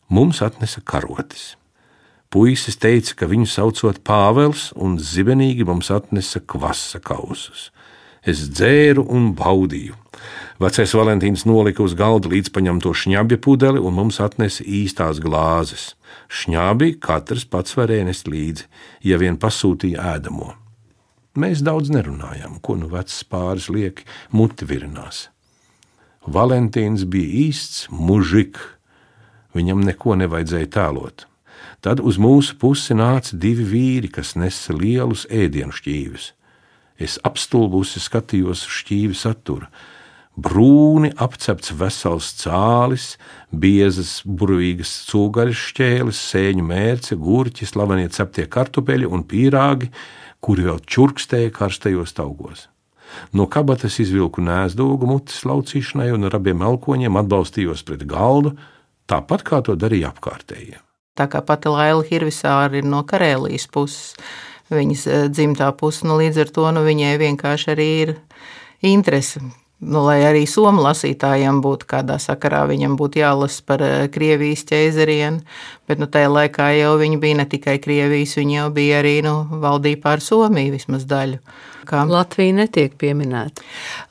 Mums 0.08 0.40
atnesa 0.40 0.80
karotes. 0.80 1.58
Puisis 2.32 2.80
teica, 2.80 3.12
ka 3.12 3.28
viņu 3.28 3.44
saucot 3.52 4.00
Pāvils, 4.08 4.70
un 4.72 4.96
zibenīgi 4.96 5.68
mums 5.68 5.92
atnesa 5.92 6.40
kvasa 6.40 7.02
kausus. 7.04 7.68
Es 8.24 8.46
dzēru 8.48 9.04
un 9.04 9.34
baudīju. 9.36 10.00
Vecais 10.62 10.94
Valentīns 10.94 11.44
nolika 11.48 11.82
uz 11.82 11.96
galda 11.98 12.30
līdz 12.30 12.52
paņemto 12.54 12.92
šņabja 12.94 13.38
pudeli, 13.42 13.82
un 13.82 13.96
mums 13.96 14.20
atnesa 14.22 14.64
īstās 14.64 15.20
glāzes. 15.22 15.92
Šņābi 16.30 16.94
katrs 17.02 17.46
pats 17.50 17.74
varēja 17.78 18.06
nest 18.08 18.30
līdzi, 18.30 18.68
ja 19.04 19.18
vien 19.20 19.38
pasūtīja 19.40 20.14
ēdamo. 20.14 20.52
Mēs 21.34 21.64
daudz 21.66 21.90
nerunājām, 21.90 22.60
ko 22.62 22.76
nu 22.78 22.86
vecs 22.92 23.24
pāris 23.26 23.66
lieki 23.66 24.06
muti 24.30 24.68
virinās. 24.70 25.28
Valentīns 26.24 27.02
bija 27.10 27.48
īsts 27.50 27.88
mužik, 27.90 28.60
viņam 29.52 29.82
neko 29.84 30.14
nevajadzēja 30.22 30.70
tēlot. 30.76 31.26
Tad 31.84 32.00
uz 32.00 32.16
mūsu 32.16 32.54
pusi 32.56 32.94
nāca 32.96 33.36
divi 33.36 33.66
vīri, 33.68 34.08
kas 34.08 34.32
nesa 34.40 34.72
lielus 34.72 35.26
ēdienu 35.28 35.74
šķīvis. 35.74 36.30
Es 36.96 37.18
apstulbusi 37.26 38.00
skatījos 38.00 38.62
uz 38.64 38.78
šķīvi 38.78 39.18
saturu. 39.18 39.68
Brūni 40.34 41.12
apcepts 41.22 41.70
vesels 41.78 42.32
cālis, 42.40 43.12
biezas, 43.54 44.16
burvīgas 44.26 44.90
cūgaļas 45.06 45.60
šķēles, 45.70 46.22
sēņu 46.32 46.64
mērce, 46.66 47.14
gurķi, 47.14 47.68
slavenie 47.70 48.08
ceptie 48.10 48.48
kartupeļi 48.50 49.06
un 49.06 49.22
pīrāgi, 49.30 49.92
kuri 50.42 50.66
vēl 50.66 50.82
čurkstēja 50.90 51.54
karstajos 51.54 52.16
augos. 52.18 52.66
No 53.30 53.46
kabatas 53.46 54.00
izvilku 54.02 54.42
nēsdogu 54.42 55.06
mutes 55.06 55.44
laucīšanai 55.46 56.10
un 56.16 56.26
ar 56.26 56.34
abiem 56.40 56.66
elkoņiem 56.66 57.22
atbalstījos 57.22 57.86
pret 57.86 58.02
galdu, 58.10 58.56
tāpat 59.06 59.46
kā 59.46 59.62
to 59.62 59.78
darīja 59.78 60.10
apkārtējie. 60.10 60.80
Tā 61.14 61.30
kā 61.30 61.44
pati 61.46 61.70
Laila 61.70 62.02
Hirvisāra 62.02 62.74
ir 62.80 62.88
no 62.90 63.04
Karēlijas 63.06 63.68
puses, 63.70 64.16
viņas 64.74 65.06
eh, 65.06 65.26
dzimtā 65.30 65.70
puse, 65.78 66.02
nu 66.08 66.18
līdz 66.18 66.42
ar 66.42 66.56
to 66.56 66.70
nu, 66.74 66.82
viņai 66.82 67.14
vienkārši 67.22 67.76
arī 67.76 67.92
ir 68.02 68.16
interese. 68.82 69.44
Nu, 69.82 70.04
lai 70.06 70.20
arī 70.22 70.44
somu 70.46 70.84
lasītājiem 70.84 71.58
būtu 71.64 71.88
kādā 71.90 72.14
sakarā, 72.22 72.62
viņam 72.70 72.94
būtu 72.96 73.18
jālasa 73.20 73.64
par 73.66 73.82
eh, 73.82 74.06
Krievijas 74.08 74.62
ķēzarienu, 74.70 75.42
bet 75.90 76.00
nu, 76.00 76.06
tajā 76.06 76.30
laikā 76.30 76.68
jau 76.78 76.94
viņa 77.00 77.18
bija 77.20 77.38
ne 77.42 77.46
tikai 77.50 77.76
Krievijas, 77.82 78.36
viņa 78.38 78.54
jau 78.60 78.68
bija 78.72 79.02
arī 79.02 79.18
nu, 79.26 79.34
valdīja 79.60 80.00
pār 80.00 80.22
Somiju 80.24 80.76
vismaz 80.76 81.04
daļu. 81.10 81.40
Kā 81.84 82.00
Latvija 82.08 82.54
netiek 82.56 82.94
pieminēta? 82.96 83.60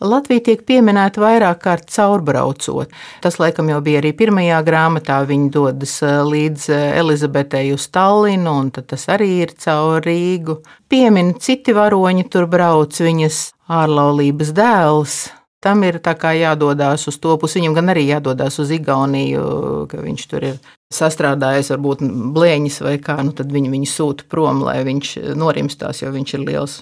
Latvija 0.05 0.43
tiek 0.51 0.62
pieminēta 0.67 1.24
vairāk 1.24 1.63
kārt 1.63 1.88
caurbraucot. 1.89 2.91
Tas, 3.24 3.39
laikam, 3.41 3.72
jau 3.72 3.79
bija 3.82 4.03
arī 4.03 4.12
pirmajā 4.20 4.60
grāmatā. 4.67 5.24
Viņa 5.25 5.50
dodas 5.55 5.96
eh, 6.05 6.20
līdz 6.27 6.67
eh, 6.70 6.84
Elizabetei 7.01 7.72
uz 7.74 7.88
Tallinu, 7.88 8.60
un 8.62 8.74
tas 8.75 9.08
arī 9.10 9.32
ir 9.48 9.55
caur 9.63 10.04
Rīgu. 10.06 10.60
Piemin 10.91 11.34
citi 11.41 11.73
varoņi 11.73 12.28
tur 12.30 12.52
brauc, 12.52 12.99
viņas 12.99 13.47
ārlaulības 13.82 14.54
dēls. 14.60 15.23
Tam 15.63 15.84
ir 15.88 15.99
jādodas 16.04 17.08
uz 17.08 17.17
to 17.23 17.38
pusi. 17.39 17.62
Viņam 17.62 17.76
gan 17.78 17.91
arī 17.93 18.04
jādodas 18.10 18.60
uz 18.60 18.71
Igauniju, 18.76 19.88
ka 19.88 20.02
viņš 20.04 20.26
tur 20.28 20.43
ir 20.43 20.58
sastrādājis, 20.93 21.71
varbūt 21.71 22.04
blēņas 22.36 22.82
vai 22.84 22.97
kā. 22.99 23.21
Nu, 23.23 23.32
tad 23.32 23.52
viņi 23.52 23.71
viņu 23.71 23.88
sūta 23.88 24.28
prom, 24.28 24.63
lai 24.67 24.84
viņš 24.84 25.36
norimstās, 25.39 26.04
jo 26.04 26.12
viņš 26.12 26.34
ir 26.36 26.47
liels 26.49 26.82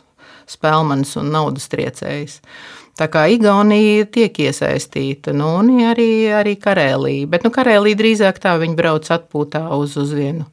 spēlmanis 0.50 1.16
un 1.22 1.30
naudas 1.32 1.70
triecējs. 1.72 2.40
Tā 3.00 3.08
kā 3.08 3.24
Igaunija 3.32 4.06
tiek 4.12 4.36
iesaistīta, 4.44 5.32
nu, 5.34 5.48
un 5.62 5.70
arī, 5.88 6.28
arī 6.36 6.58
Karēlija. 6.60 7.30
Bet 7.32 7.46
nu, 7.46 7.54
Karēlija 7.54 8.00
drīzāk 8.02 8.42
tā 8.44 8.58
viņi 8.62 8.76
brauc 8.78 9.08
atpūtā 9.14 9.64
uz, 9.78 9.96
uz 10.02 10.12
vienu 10.18 10.50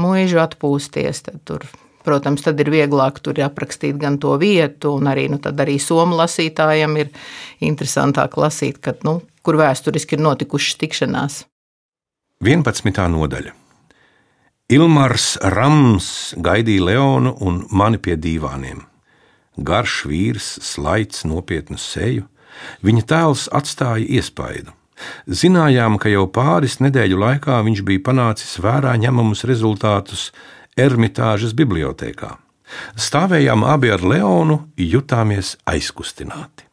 mūžu 0.00 0.40
atpūsties. 0.42 1.24
Tur, 1.44 1.66
protams, 2.06 2.44
tad 2.46 2.60
ir 2.62 2.70
vieglāk 2.72 3.20
tur 3.24 3.38
aprakstīt 3.44 3.98
gan 4.00 4.20
to 4.22 4.36
vietu, 4.40 4.94
un 4.96 5.10
arī, 5.10 5.26
nu, 5.32 5.40
arī 5.42 5.76
somu 5.82 6.18
lasītājam 6.20 6.96
ir 7.02 7.12
interesantāk 7.60 8.38
lasīt, 8.40 8.80
kad, 8.80 9.02
nu, 9.06 9.20
kur 9.42 9.58
vēsturiski 9.60 10.16
ir 10.16 10.24
notikušas 10.24 10.80
tikšanās. 10.82 11.44
11. 12.44 13.06
nodaļa. 13.12 13.54
Ilmārs 14.76 15.36
Rams 15.54 16.34
gaidīja 16.42 16.88
Leonu 16.88 17.36
un 17.46 17.62
mani 17.70 18.00
pie 18.02 18.16
dīvāniem 18.18 18.82
garš 19.56 20.04
vīrs, 20.10 20.48
slaids, 20.62 21.24
nopietnu 21.24 21.78
seju, 21.80 22.26
viņa 22.84 23.04
tēls 23.08 23.46
atstāja 23.52 24.04
iespaidu. 24.18 24.72
Zinājām, 25.28 25.98
ka 26.00 26.08
jau 26.08 26.24
pāris 26.32 26.78
nedēļu 26.80 27.18
laikā 27.20 27.58
viņš 27.64 27.82
bija 27.84 28.04
panācis 28.06 28.56
vērā 28.64 28.94
ņemamus 29.00 29.44
rezultātus 29.48 30.30
Ermitāžas 30.76 31.54
bibliotekā. 31.56 32.34
Stāvējām 33.00 33.62
abi 33.64 33.88
ar 33.94 34.02
Leonu, 34.04 34.58
jutāmies 34.76 35.54
aizkustināti. 35.64 36.66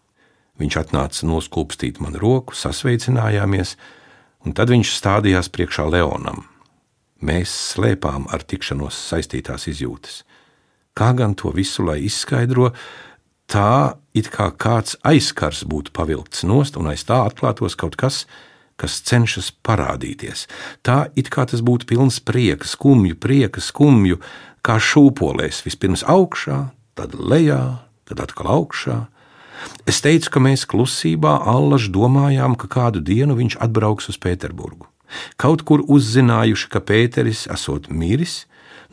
Viņš 0.60 0.78
atnāca 0.82 1.30
noskūpstīt 1.30 2.02
man 2.04 2.18
roku, 2.20 2.52
sasveicinājāmies, 2.52 3.78
un 4.44 4.58
tad 4.58 4.74
viņš 4.76 4.92
stādījās 4.98 5.48
priekšā 5.56 5.88
Leonam. 5.88 6.44
Mēs 7.24 7.54
slēpām 7.72 8.28
ar 8.28 8.44
tikšanos 8.44 9.00
saistītās 9.08 9.70
izjūtas. 9.72 10.26
Kā 11.00 11.14
gan 11.16 11.32
to 11.40 11.54
visu 11.56 11.88
lai 11.88 12.02
izskaidro, 12.04 12.74
tā 13.48 13.96
it 14.12 14.28
kā 14.36 14.52
kāds 14.52 15.00
aizkars 15.08 15.64
būtu 15.64 15.96
pavilkts 15.96 16.44
nost 16.44 16.76
un 16.76 16.92
aiz 16.92 17.08
tā 17.08 17.24
atklātos 17.24 17.80
kaut 17.80 17.96
kas, 17.96 18.26
kas 18.28 18.52
cenšas 19.08 19.52
parādīties. 19.66 20.48
Tā 20.84 21.08
it 21.20 21.32
kā 21.34 21.46
tas 21.50 21.64
būtu 21.66 21.88
pilns 21.90 22.20
prieka, 22.20 22.68
skumju, 22.68 23.16
prieka, 23.16 23.64
skumju, 23.64 24.20
kā 24.64 24.78
šūpolēs, 24.80 25.64
vispirms 25.66 26.06
augšā, 26.10 26.60
tad 27.00 27.16
lejā, 27.18 27.84
tad 28.10 28.24
atkal 28.24 28.52
augšā. 28.58 29.04
Es 29.88 30.02
teicu, 30.04 30.32
ka 30.34 30.44
mēs 30.44 30.66
klusībā 30.68 31.38
allaž 31.48 31.90
domājām, 31.94 32.58
ka 32.60 32.68
kādu 32.68 33.04
dienu 33.04 33.38
viņš 33.40 33.60
atbrauks 33.64 34.10
uz 34.12 34.20
Pēterburgu. 34.20 34.90
Kaut 35.40 35.64
kur 35.68 35.84
uzzinājuši, 35.88 36.70
ka 36.74 36.82
Pēteris 36.84 37.46
esot 37.52 37.90
miris, 37.90 38.44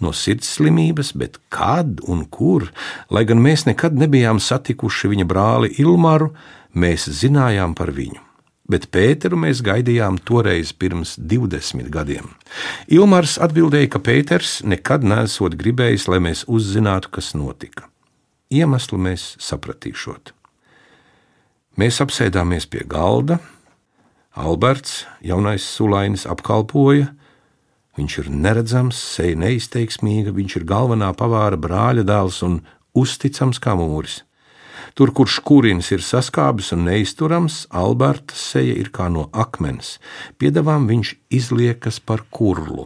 no 0.01 0.13
sirdsslimības, 0.17 1.13
bet 1.17 1.39
kad 1.53 2.01
un 2.09 2.25
kur, 2.33 2.71
lai 3.13 3.27
gan 3.29 3.43
mēs 3.43 3.67
nekad 3.69 3.97
nebijām 4.01 4.41
satikuši 4.41 5.13
viņa 5.13 5.29
brāli 5.29 5.73
Ilmaru, 5.83 6.33
mēs 6.73 7.09
zinājām 7.21 7.77
par 7.77 7.93
viņu. 7.97 8.30
Bet 8.71 8.87
Pēteru 8.95 9.39
mēs 9.41 9.65
gaidījām 9.67 10.21
toreiz 10.23 10.71
pirms 10.73 11.17
20 11.19 11.91
gadiem. 11.91 12.29
Ilmārs 12.87 13.37
atbildēja, 13.43 13.91
ka 13.91 14.03
Pēters 14.07 14.61
nekad 14.63 15.03
nesot 15.03 15.57
gribējis, 15.59 16.07
lai 16.13 16.21
mēs 16.23 16.45
uzzinātu, 16.47 17.11
kas 17.17 17.33
notika. 17.35 17.89
Iemeslu 18.51 18.99
mēs 18.99 19.35
sapratīšot. 19.43 20.35
Mēs 21.81 21.99
apsēdāmies 22.03 22.69
pie 22.71 22.85
galda. 22.87 23.41
Alberts, 24.39 25.05
jaunais 25.27 25.67
sulainis, 25.67 26.27
apkalpoja, 26.31 27.11
Viņš 28.01 28.15
ir 28.23 28.29
neredzams, 28.33 28.97
seja 28.97 29.37
neizteiksmīga, 29.37 30.33
viņš 30.33 30.61
ir 30.61 30.67
galvenā 30.69 31.11
pavāra 31.19 31.59
brāļa 31.61 32.07
dēls 32.09 32.39
un 32.47 32.61
uzticams 32.97 33.59
kā 33.61 33.75
mūris. 33.77 34.23
Tur, 35.01 35.15
kur 35.17 35.31
škūrins 35.33 35.87
ir 35.95 36.03
saskābis 36.05 36.75
un 36.77 36.83
neizturams, 36.85 37.63
Alberta 37.73 38.37
seja 38.37 38.75
ir 38.77 38.91
kā 38.93 39.07
no 39.09 39.31
akmens, 39.33 39.95
piedāvām 40.37 40.85
viņš 40.91 41.15
izliekas 41.33 42.03
par 42.05 42.27
kurlu. 42.29 42.85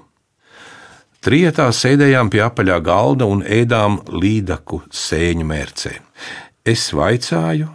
Trietā 1.27 1.67
sēdējām 1.75 2.31
pie 2.31 2.45
apaļā 2.47 2.79
galda 2.87 3.27
un 3.27 3.43
ēdām 3.43 3.99
līdaku 4.15 4.85
sēņu 4.95 5.51
mērcē. 5.51 5.97
Es 6.63 6.93
vaicāju, 6.95 7.67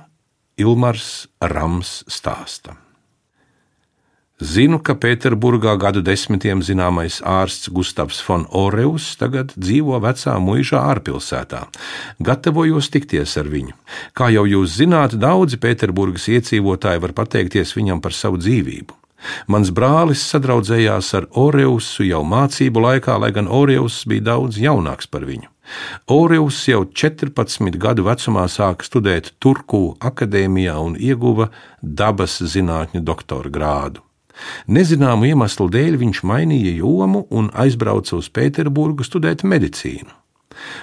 Ilmars 0.64 1.28
Rams 1.44 1.98
stāstam. 2.08 2.80
Zinu, 4.40 4.78
ka 4.80 4.94
Pēterburgā 4.96 5.74
gadu 5.76 6.00
desmitiem 6.00 6.62
zināmais 6.64 7.18
ārsts 7.28 7.68
Gustavs 7.76 8.22
von 8.24 8.46
Oreus 8.56 9.10
tagad 9.20 9.52
dzīvo 9.60 10.00
vecā 10.00 10.38
mūžā 10.40 10.80
ārpilsētā. 10.94 11.66
Gatavojos 12.24 12.88
tikties 12.94 13.36
ar 13.42 13.52
viņu. 13.52 13.76
Kā 14.16 14.32
jau 14.32 14.46
jūs 14.48 14.78
zināt, 14.80 15.18
daudzi 15.20 15.60
Pēterburgas 15.60 16.30
iedzīvotāji 16.32 17.04
var 17.04 17.16
pateikties 17.20 17.76
viņam 17.76 18.00
par 18.00 18.16
savu 18.16 18.40
dzīvību. 18.40 18.96
Mans 19.52 19.74
brālis 19.76 20.24
sadraudzējās 20.32 21.12
ar 21.20 21.28
Oreusu 21.36 22.08
jau 22.08 22.24
mācību 22.24 22.88
laikā, 22.88 23.20
lai 23.20 23.34
gan 23.36 23.52
Oreus 23.52 24.06
bija 24.08 24.30
daudz 24.32 24.64
jaunāks 24.64 25.12
par 25.12 25.28
viņu. 25.28 25.52
Orevs 26.08 26.64
jau 26.72 26.86
14 26.88 27.76
gadu 27.76 28.08
vecumā 28.08 28.48
sāka 28.48 28.88
studēt 28.88 29.34
Turku 29.44 29.98
akadēmijā 30.00 30.80
un 30.80 30.96
ieguva 30.96 31.52
dabas 31.84 32.40
zinātņu 32.40 33.04
doktora 33.04 33.52
grādu. 33.52 34.09
Nezināmu 34.68 35.32
iemeslu 35.32 35.70
dēļ 35.74 36.00
viņš 36.04 36.24
mainīja 36.24 36.78
jomu 36.80 37.26
un 37.30 37.52
aizbrauca 37.54 38.18
uz 38.20 38.32
Pēterburgu 38.34 39.06
studēt 39.08 39.44
medicīnu. 39.44 40.12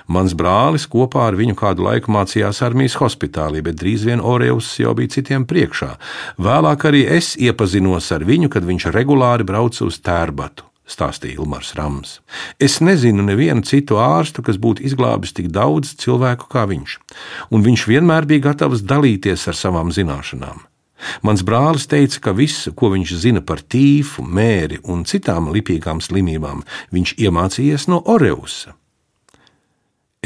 Mans 0.09 0.35
brālis 0.38 0.87
kopā 0.88 1.27
ar 1.31 1.37
viņu 1.38 1.57
kādu 1.59 1.85
laiku 1.87 2.12
mācījās 2.14 2.62
armijas 2.64 2.97
hospitālī, 3.01 3.62
bet 3.64 3.79
drīz 3.81 4.07
vien 4.09 4.23
Orejus 4.25 4.71
jau 4.81 4.95
bija 4.97 5.16
citiem 5.16 5.47
priekšā. 5.49 5.97
Vēlāk 6.42 6.87
arī 6.88 7.05
es 7.19 7.35
iepazinos 7.37 8.09
ar 8.14 8.25
viņu, 8.25 8.51
kad 8.53 8.66
viņš 8.69 8.88
regulāri 8.95 9.47
brauca 9.49 9.85
uz 9.88 10.01
tērbatu. 10.01 10.64
Stāstīja 10.87 11.40
Ilmars 11.40 11.73
Rams. 11.75 12.11
Es 12.62 12.79
nezinu 12.79 13.25
nevienu 13.27 13.66
citu 13.66 13.99
ārstu, 13.99 14.45
kas 14.47 14.61
būtu 14.62 14.85
izglābis 14.87 15.35
tik 15.35 15.51
daudz 15.51 15.97
cilvēku 15.99 16.47
kā 16.53 16.62
viņš, 16.71 17.01
un 17.51 17.66
viņš 17.66 17.88
vienmēr 17.90 18.29
bija 18.31 18.53
gatavs 18.53 18.87
dalīties 18.87 19.49
ar 19.51 19.59
savām 19.59 19.90
zināšanām. 19.90 20.62
Mans 21.27 21.45
brālis 21.47 21.87
teica, 21.91 22.21
ka 22.25 22.33
visu, 22.37 22.73
ko 22.73 22.91
viņš 22.95 23.13
zina 23.21 23.43
par 23.45 23.61
tīfu, 23.61 24.25
mēri 24.25 24.81
un 24.85 25.05
citām 25.09 25.53
lipīgām 25.53 26.01
slimībām, 26.05 26.65
viņš 26.95 27.17
iemācījies 27.21 27.89
no 27.93 28.01
Oreusa. 28.13 28.75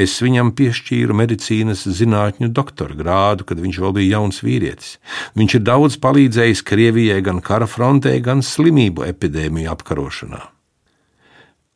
Es 0.01 0.15
viņam 0.23 0.53
piešķīru 0.57 1.13
medicīnas 1.13 1.83
zinātņu 1.85 2.49
doktora 2.55 2.95
grādu, 2.97 3.45
kad 3.45 3.59
viņš 3.61 3.81
vēl 3.83 3.93
bija 3.99 4.17
jauns 4.17 4.39
vīrietis. 4.41 4.95
Viņš 5.37 5.57
ir 5.59 5.65
daudz 5.67 5.99
palīdzējis 6.01 6.63
Krievijai 6.65 7.19
gan 7.25 7.41
kara 7.43 7.67
frontē, 7.69 8.15
gan 8.23 8.41
slimību 8.41 9.05
epidēmiju 9.11 9.69
apkarošanā. 9.75 10.41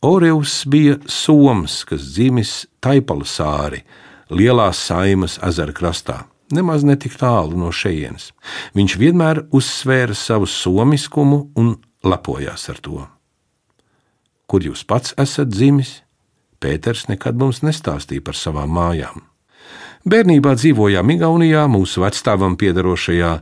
Oreus 0.05 0.63
bija 0.69 0.97
Soms, 1.09 1.83
kas 1.89 2.07
dzimis 2.15 2.65
Taipalasāri, 2.83 3.83
lielās 4.29 4.81
saimas 4.87 5.37
ezera 5.45 5.73
krastā, 5.75 6.23
nemaz 6.53 6.85
ne 6.85 6.95
tik 6.99 7.17
tālu 7.19 7.57
no 7.57 7.71
šejienes. 7.73 8.31
Viņš 8.77 8.97
vienmēr 9.01 9.45
uzsvēra 9.55 10.15
savu 10.17 10.49
somiskumu 10.49 11.45
un 11.57 11.75
lepojās 12.05 12.69
ar 12.69 12.81
to. 12.81 13.05
Kur 14.45 14.65
jūs 14.65 14.85
pats 14.85 15.15
esat 15.17 15.49
dzimis? 15.49 16.01
Pēters 16.61 17.07
nekad 17.09 17.37
mums 17.37 17.63
nestāstīja 17.65 18.23
par 18.25 18.37
savām 18.37 18.71
mājām. 18.73 19.25
Bērnībā 20.05 20.53
dzīvojām 20.57 21.11
Igaunijā, 21.15 21.65
mūsu 21.69 22.03
vecstāvam 22.03 22.55
piedarošajā 22.61 23.33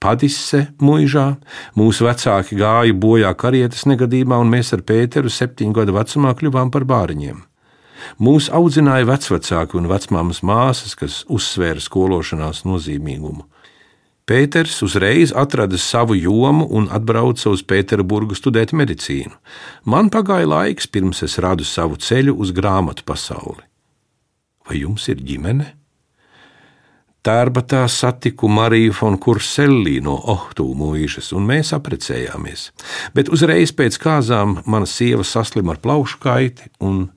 Padise 0.00 0.66
mūžā. 0.80 1.26
Mūsu 1.76 2.06
vecāki 2.06 2.56
gāja 2.60 2.96
bojā 2.96 3.32
karietas 3.36 3.84
negadījumā, 3.88 4.38
un 4.40 4.52
mēs 4.52 4.72
ar 4.76 4.84
Pēteru 4.84 5.32
septiņu 5.32 5.76
gadu 5.76 5.96
vecumā 5.96 6.32
kļuvām 6.36 6.72
par 6.72 6.88
bāriņiem. 6.88 7.49
Mūs 8.18 8.50
audzināja 8.52 9.08
vecvecāki 9.08 9.78
un 9.80 9.88
vecmāmas 9.90 10.42
māsas, 10.46 10.96
kas 10.98 11.22
uzsvēra 11.28 11.82
skološanās 11.82 12.64
nozīmīgumu. 12.68 13.46
Pēters 14.30 14.76
uzreiz 14.86 15.32
atrada 15.34 15.78
savu 15.80 16.14
jomu 16.14 16.68
un 16.70 16.86
atbrauca 16.94 17.50
uz 17.50 17.64
Pēterburgu 17.66 18.36
studēt 18.38 18.70
medicīnu. 18.76 19.34
Man 19.90 20.10
pagāja 20.14 20.46
laiks, 20.46 20.86
pirms 20.86 21.24
es 21.26 21.34
radu 21.42 21.66
savu 21.66 21.98
ceļu 21.98 22.36
uz 22.38 22.52
grāmatu 22.54 23.02
pasauli. 23.08 23.64
Vai 24.68 24.84
jums 24.84 25.08
ir 25.10 25.18
ģimene? 25.26 25.66
Tērbatā 27.26 27.82
satiku 27.90 28.48
Mariju 28.48 28.94
von 28.96 29.18
Kurselli 29.20 29.98
no 30.00 30.14
Ohtu 30.32 30.64
mūžas, 30.78 31.34
un 31.36 31.44
mēs 31.50 31.74
apprecējāmies. 31.76 32.70
Bet 33.12 33.28
uzreiz 33.34 33.74
pēc 33.76 33.98
kāzām 34.00 34.60
mana 34.64 34.86
sieva 34.88 35.26
saslima 35.26 35.74
ar 35.74 35.82
plaušu 35.82 36.22
kaiti, 36.22 36.70
un 36.80 37.10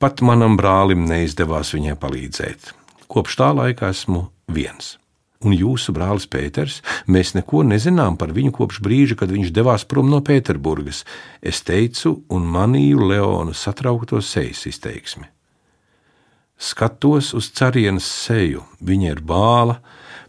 pat 0.00 0.24
manam 0.24 0.56
brālim 0.56 1.04
neizdevās 1.08 1.74
viņai 1.76 1.98
palīdzēt. 2.00 2.72
Kopš 3.10 3.36
tā 3.40 3.52
laika 3.56 3.92
esmu 3.92 4.28
viens 4.50 4.96
un 5.44 5.54
jūsu 5.56 5.94
brālis 5.96 6.26
Pēters, 6.28 6.80
mēs 7.08 7.32
neko 7.36 7.62
nezinām 7.64 8.18
par 8.20 8.34
viņu 8.36 8.52
kopš 8.58 8.80
brīža, 8.84 9.16
kad 9.20 9.32
viņš 9.32 9.52
devās 9.56 9.86
prom 9.88 10.10
no 10.12 10.20
Pēterburgas. 10.24 11.04
Es 11.40 11.62
teicu, 11.64 12.18
un 12.28 12.48
manīju 12.52 13.06
Leona 13.08 13.56
satraukto 13.56 14.20
sejas 14.20 14.66
izteiksmi. 14.68 15.30
Skatos 16.60 17.32
uz 17.32 17.48
carienes 17.56 18.04
seju, 18.04 18.66
viņa 18.84 19.14
ir 19.14 19.22
bāla, 19.24 19.78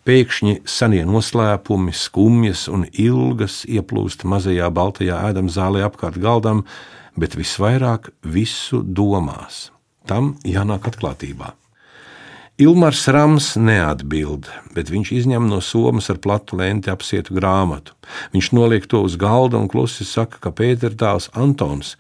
pēkšņi 0.08 0.62
senie 0.64 1.04
noslēpumi, 1.04 1.92
skumjas 1.92 2.70
un 2.72 2.88
ilgas 2.88 3.66
ieplūst 3.68 4.24
mazajā 4.24 4.72
baltajā 4.72 5.20
ēdamzālē 5.28 5.84
apkārt 5.90 6.22
galdam, 6.24 6.64
bet 7.18 7.36
visvairāk 7.40 8.12
visu 8.24 8.82
domās. 8.84 9.70
Tam 10.08 10.36
jānāk 10.48 10.88
atklātībā. 10.92 11.54
Ilmars 12.62 13.08
Rams 13.10 13.56
neatbild, 13.58 14.46
bet 14.76 14.92
viņš 14.94 15.12
izņem 15.16 15.48
no 15.50 15.62
somas 15.66 16.12
ar 16.14 16.20
platu 16.22 16.60
lenti 16.60 16.92
apsietu 16.94 17.34
grāmatu. 17.34 17.96
Viņš 18.36 18.50
noliek 18.54 18.86
to 18.86 19.02
uz 19.02 19.16
galda 19.18 19.58
un 19.58 19.70
klusi 19.72 20.06
saka, 20.06 20.38
ka 20.44 20.52
Pēters 20.54 20.98
dēls 21.00 21.30
Antons, 21.34 21.96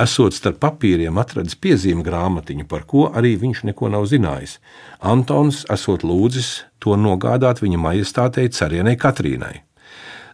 esot 0.00 0.32
starp 0.32 0.62
papīriem, 0.62 1.18
atradis 1.20 1.58
piezīmju 1.60 2.06
grāmatiņu, 2.06 2.64
par 2.70 2.86
ko 2.88 3.08
arī 3.10 3.34
viņš 3.36 3.64
neko 3.68 3.90
nav 3.92 4.06
zinājis. 4.08 4.56
Antons 5.04 5.64
esot 5.68 6.06
lūdzis 6.06 6.52
to 6.80 6.96
nogādāt 6.96 7.60
viņa 7.60 7.80
majestātei 7.82 8.48
Carienai 8.48 8.96
Katrīnai. 8.96 9.58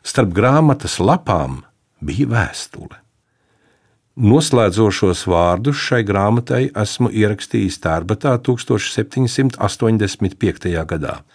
Starp 0.04 0.37
grāmatas 0.37 1.00
lapām 1.00 1.64
bija 2.04 2.28
vēstule. 2.30 3.04
Noslēdzošos 4.14 5.24
vārdus 5.27 5.74
šai 5.88 6.05
grāmatai 6.07 6.68
esmu 6.79 7.11
ierakstījis 7.11 7.81
Tērbatā 7.83 8.38
1785. 8.46 10.70
gadā. 10.87 11.27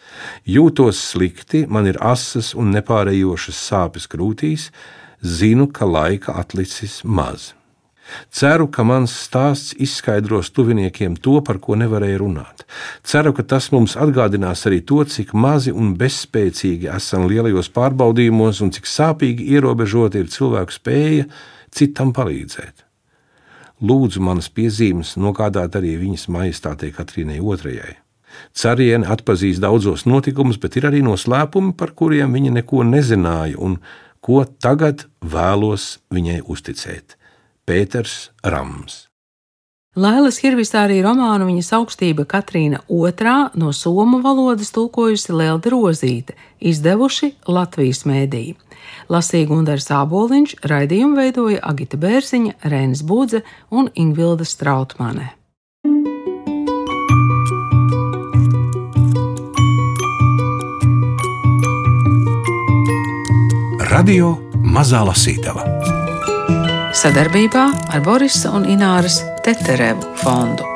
Jūtos 0.48 0.96
slikti, 1.12 1.68
man 1.68 1.92
ir 1.92 2.00
asas 2.00 2.56
un 2.56 2.72
nepārējošas 2.72 3.60
sāpes 3.68 4.08
krūtīs, 4.08 4.72
zinu, 5.20 5.68
ka 5.68 5.84
laika 5.84 6.40
atlicis 6.40 7.04
maz. 7.04 7.52
Ceru, 8.32 8.72
ka 8.72 8.88
mans 8.88 9.12
stāsts 9.28 9.76
izskaidros 9.76 10.48
tuviniekiem 10.56 11.20
to, 11.20 11.44
par 11.44 11.60
ko 11.60 11.76
nevarēja 11.76 12.24
runāt. 12.24 12.64
Ceru, 13.04 13.36
ka 13.36 13.44
tas 13.44 13.76
mums 13.76 14.00
atgādinās 14.00 14.64
arī 14.72 14.80
to, 14.88 15.04
cik 15.04 15.36
mazi 15.36 15.76
un 15.76 16.00
bezspēcīgi 16.00 16.88
esam 16.96 17.28
lielajos 17.28 17.68
pārbaudījumos 17.76 18.64
un 18.64 18.72
cik 18.72 18.88
sāpīgi 18.88 19.52
ierobežota 19.52 20.24
ir 20.24 20.32
cilvēku 20.32 20.80
spēja 20.80 21.28
citam 21.76 22.14
palīdzēt. 22.16 22.86
Lūdzu 23.80 24.20
manas 24.24 24.50
piezīmes 24.52 25.16
nogādāt 25.16 25.78
arī 25.80 25.96
viņas 26.02 26.28
majestātei 26.34 26.92
Katrīnai 26.96 27.40
II. 27.40 27.96
Cariene 28.54 29.08
atpazīst 29.08 29.64
daudzos 29.64 30.06
notikumus, 30.06 30.60
bet 30.62 30.76
ir 30.78 30.90
arī 30.90 31.02
noslēpumi, 31.06 31.76
par 31.80 31.96
kuriem 31.96 32.36
viņa 32.36 32.56
neko 32.60 32.84
nezināja 32.88 33.58
un 33.58 33.80
ko 34.20 34.44
tagad 34.46 35.08
vēlos 35.24 35.98
viņai 36.14 36.42
uzticēt. 36.46 37.16
Pēters 37.66 38.30
Rams. 38.44 39.06
Lailas 40.00 40.38
Hirvisārī 40.44 41.00
romānu 41.02 41.48
viņas 41.48 41.72
augstība 41.80 42.24
Katrīna 42.30 42.84
II 42.88 43.60
no 43.60 43.72
somu 43.74 44.20
valodas 44.22 44.70
tulkojusi 44.76 45.34
Lielda 45.34 45.72
Rozīte, 45.74 46.36
izdevuši 46.62 47.34
Latvijas 47.48 48.06
mēdīju. 48.06 48.56
Lasīja 49.10 49.50
Gundars 49.50 49.90
Āboliņš, 49.94 50.56
raidījumu 50.70 51.20
veidoja 51.20 51.64
Agita 51.64 52.00
Bērziņa, 52.00 52.60
Rēnis 52.70 53.04
Budze 53.04 53.44
un 53.70 53.92
Ingvilda 53.96 54.48
Strautmane. 54.48 55.36
Radio 63.90 64.36
Mazā 64.64 65.02
Lasītava 65.08 65.66
sadarbībā 67.00 67.66
ar 67.94 68.02
Borisa 68.04 68.52
un 68.52 68.66
Ināras 68.68 69.22
Teterevu 69.46 70.10
fondu. 70.20 70.68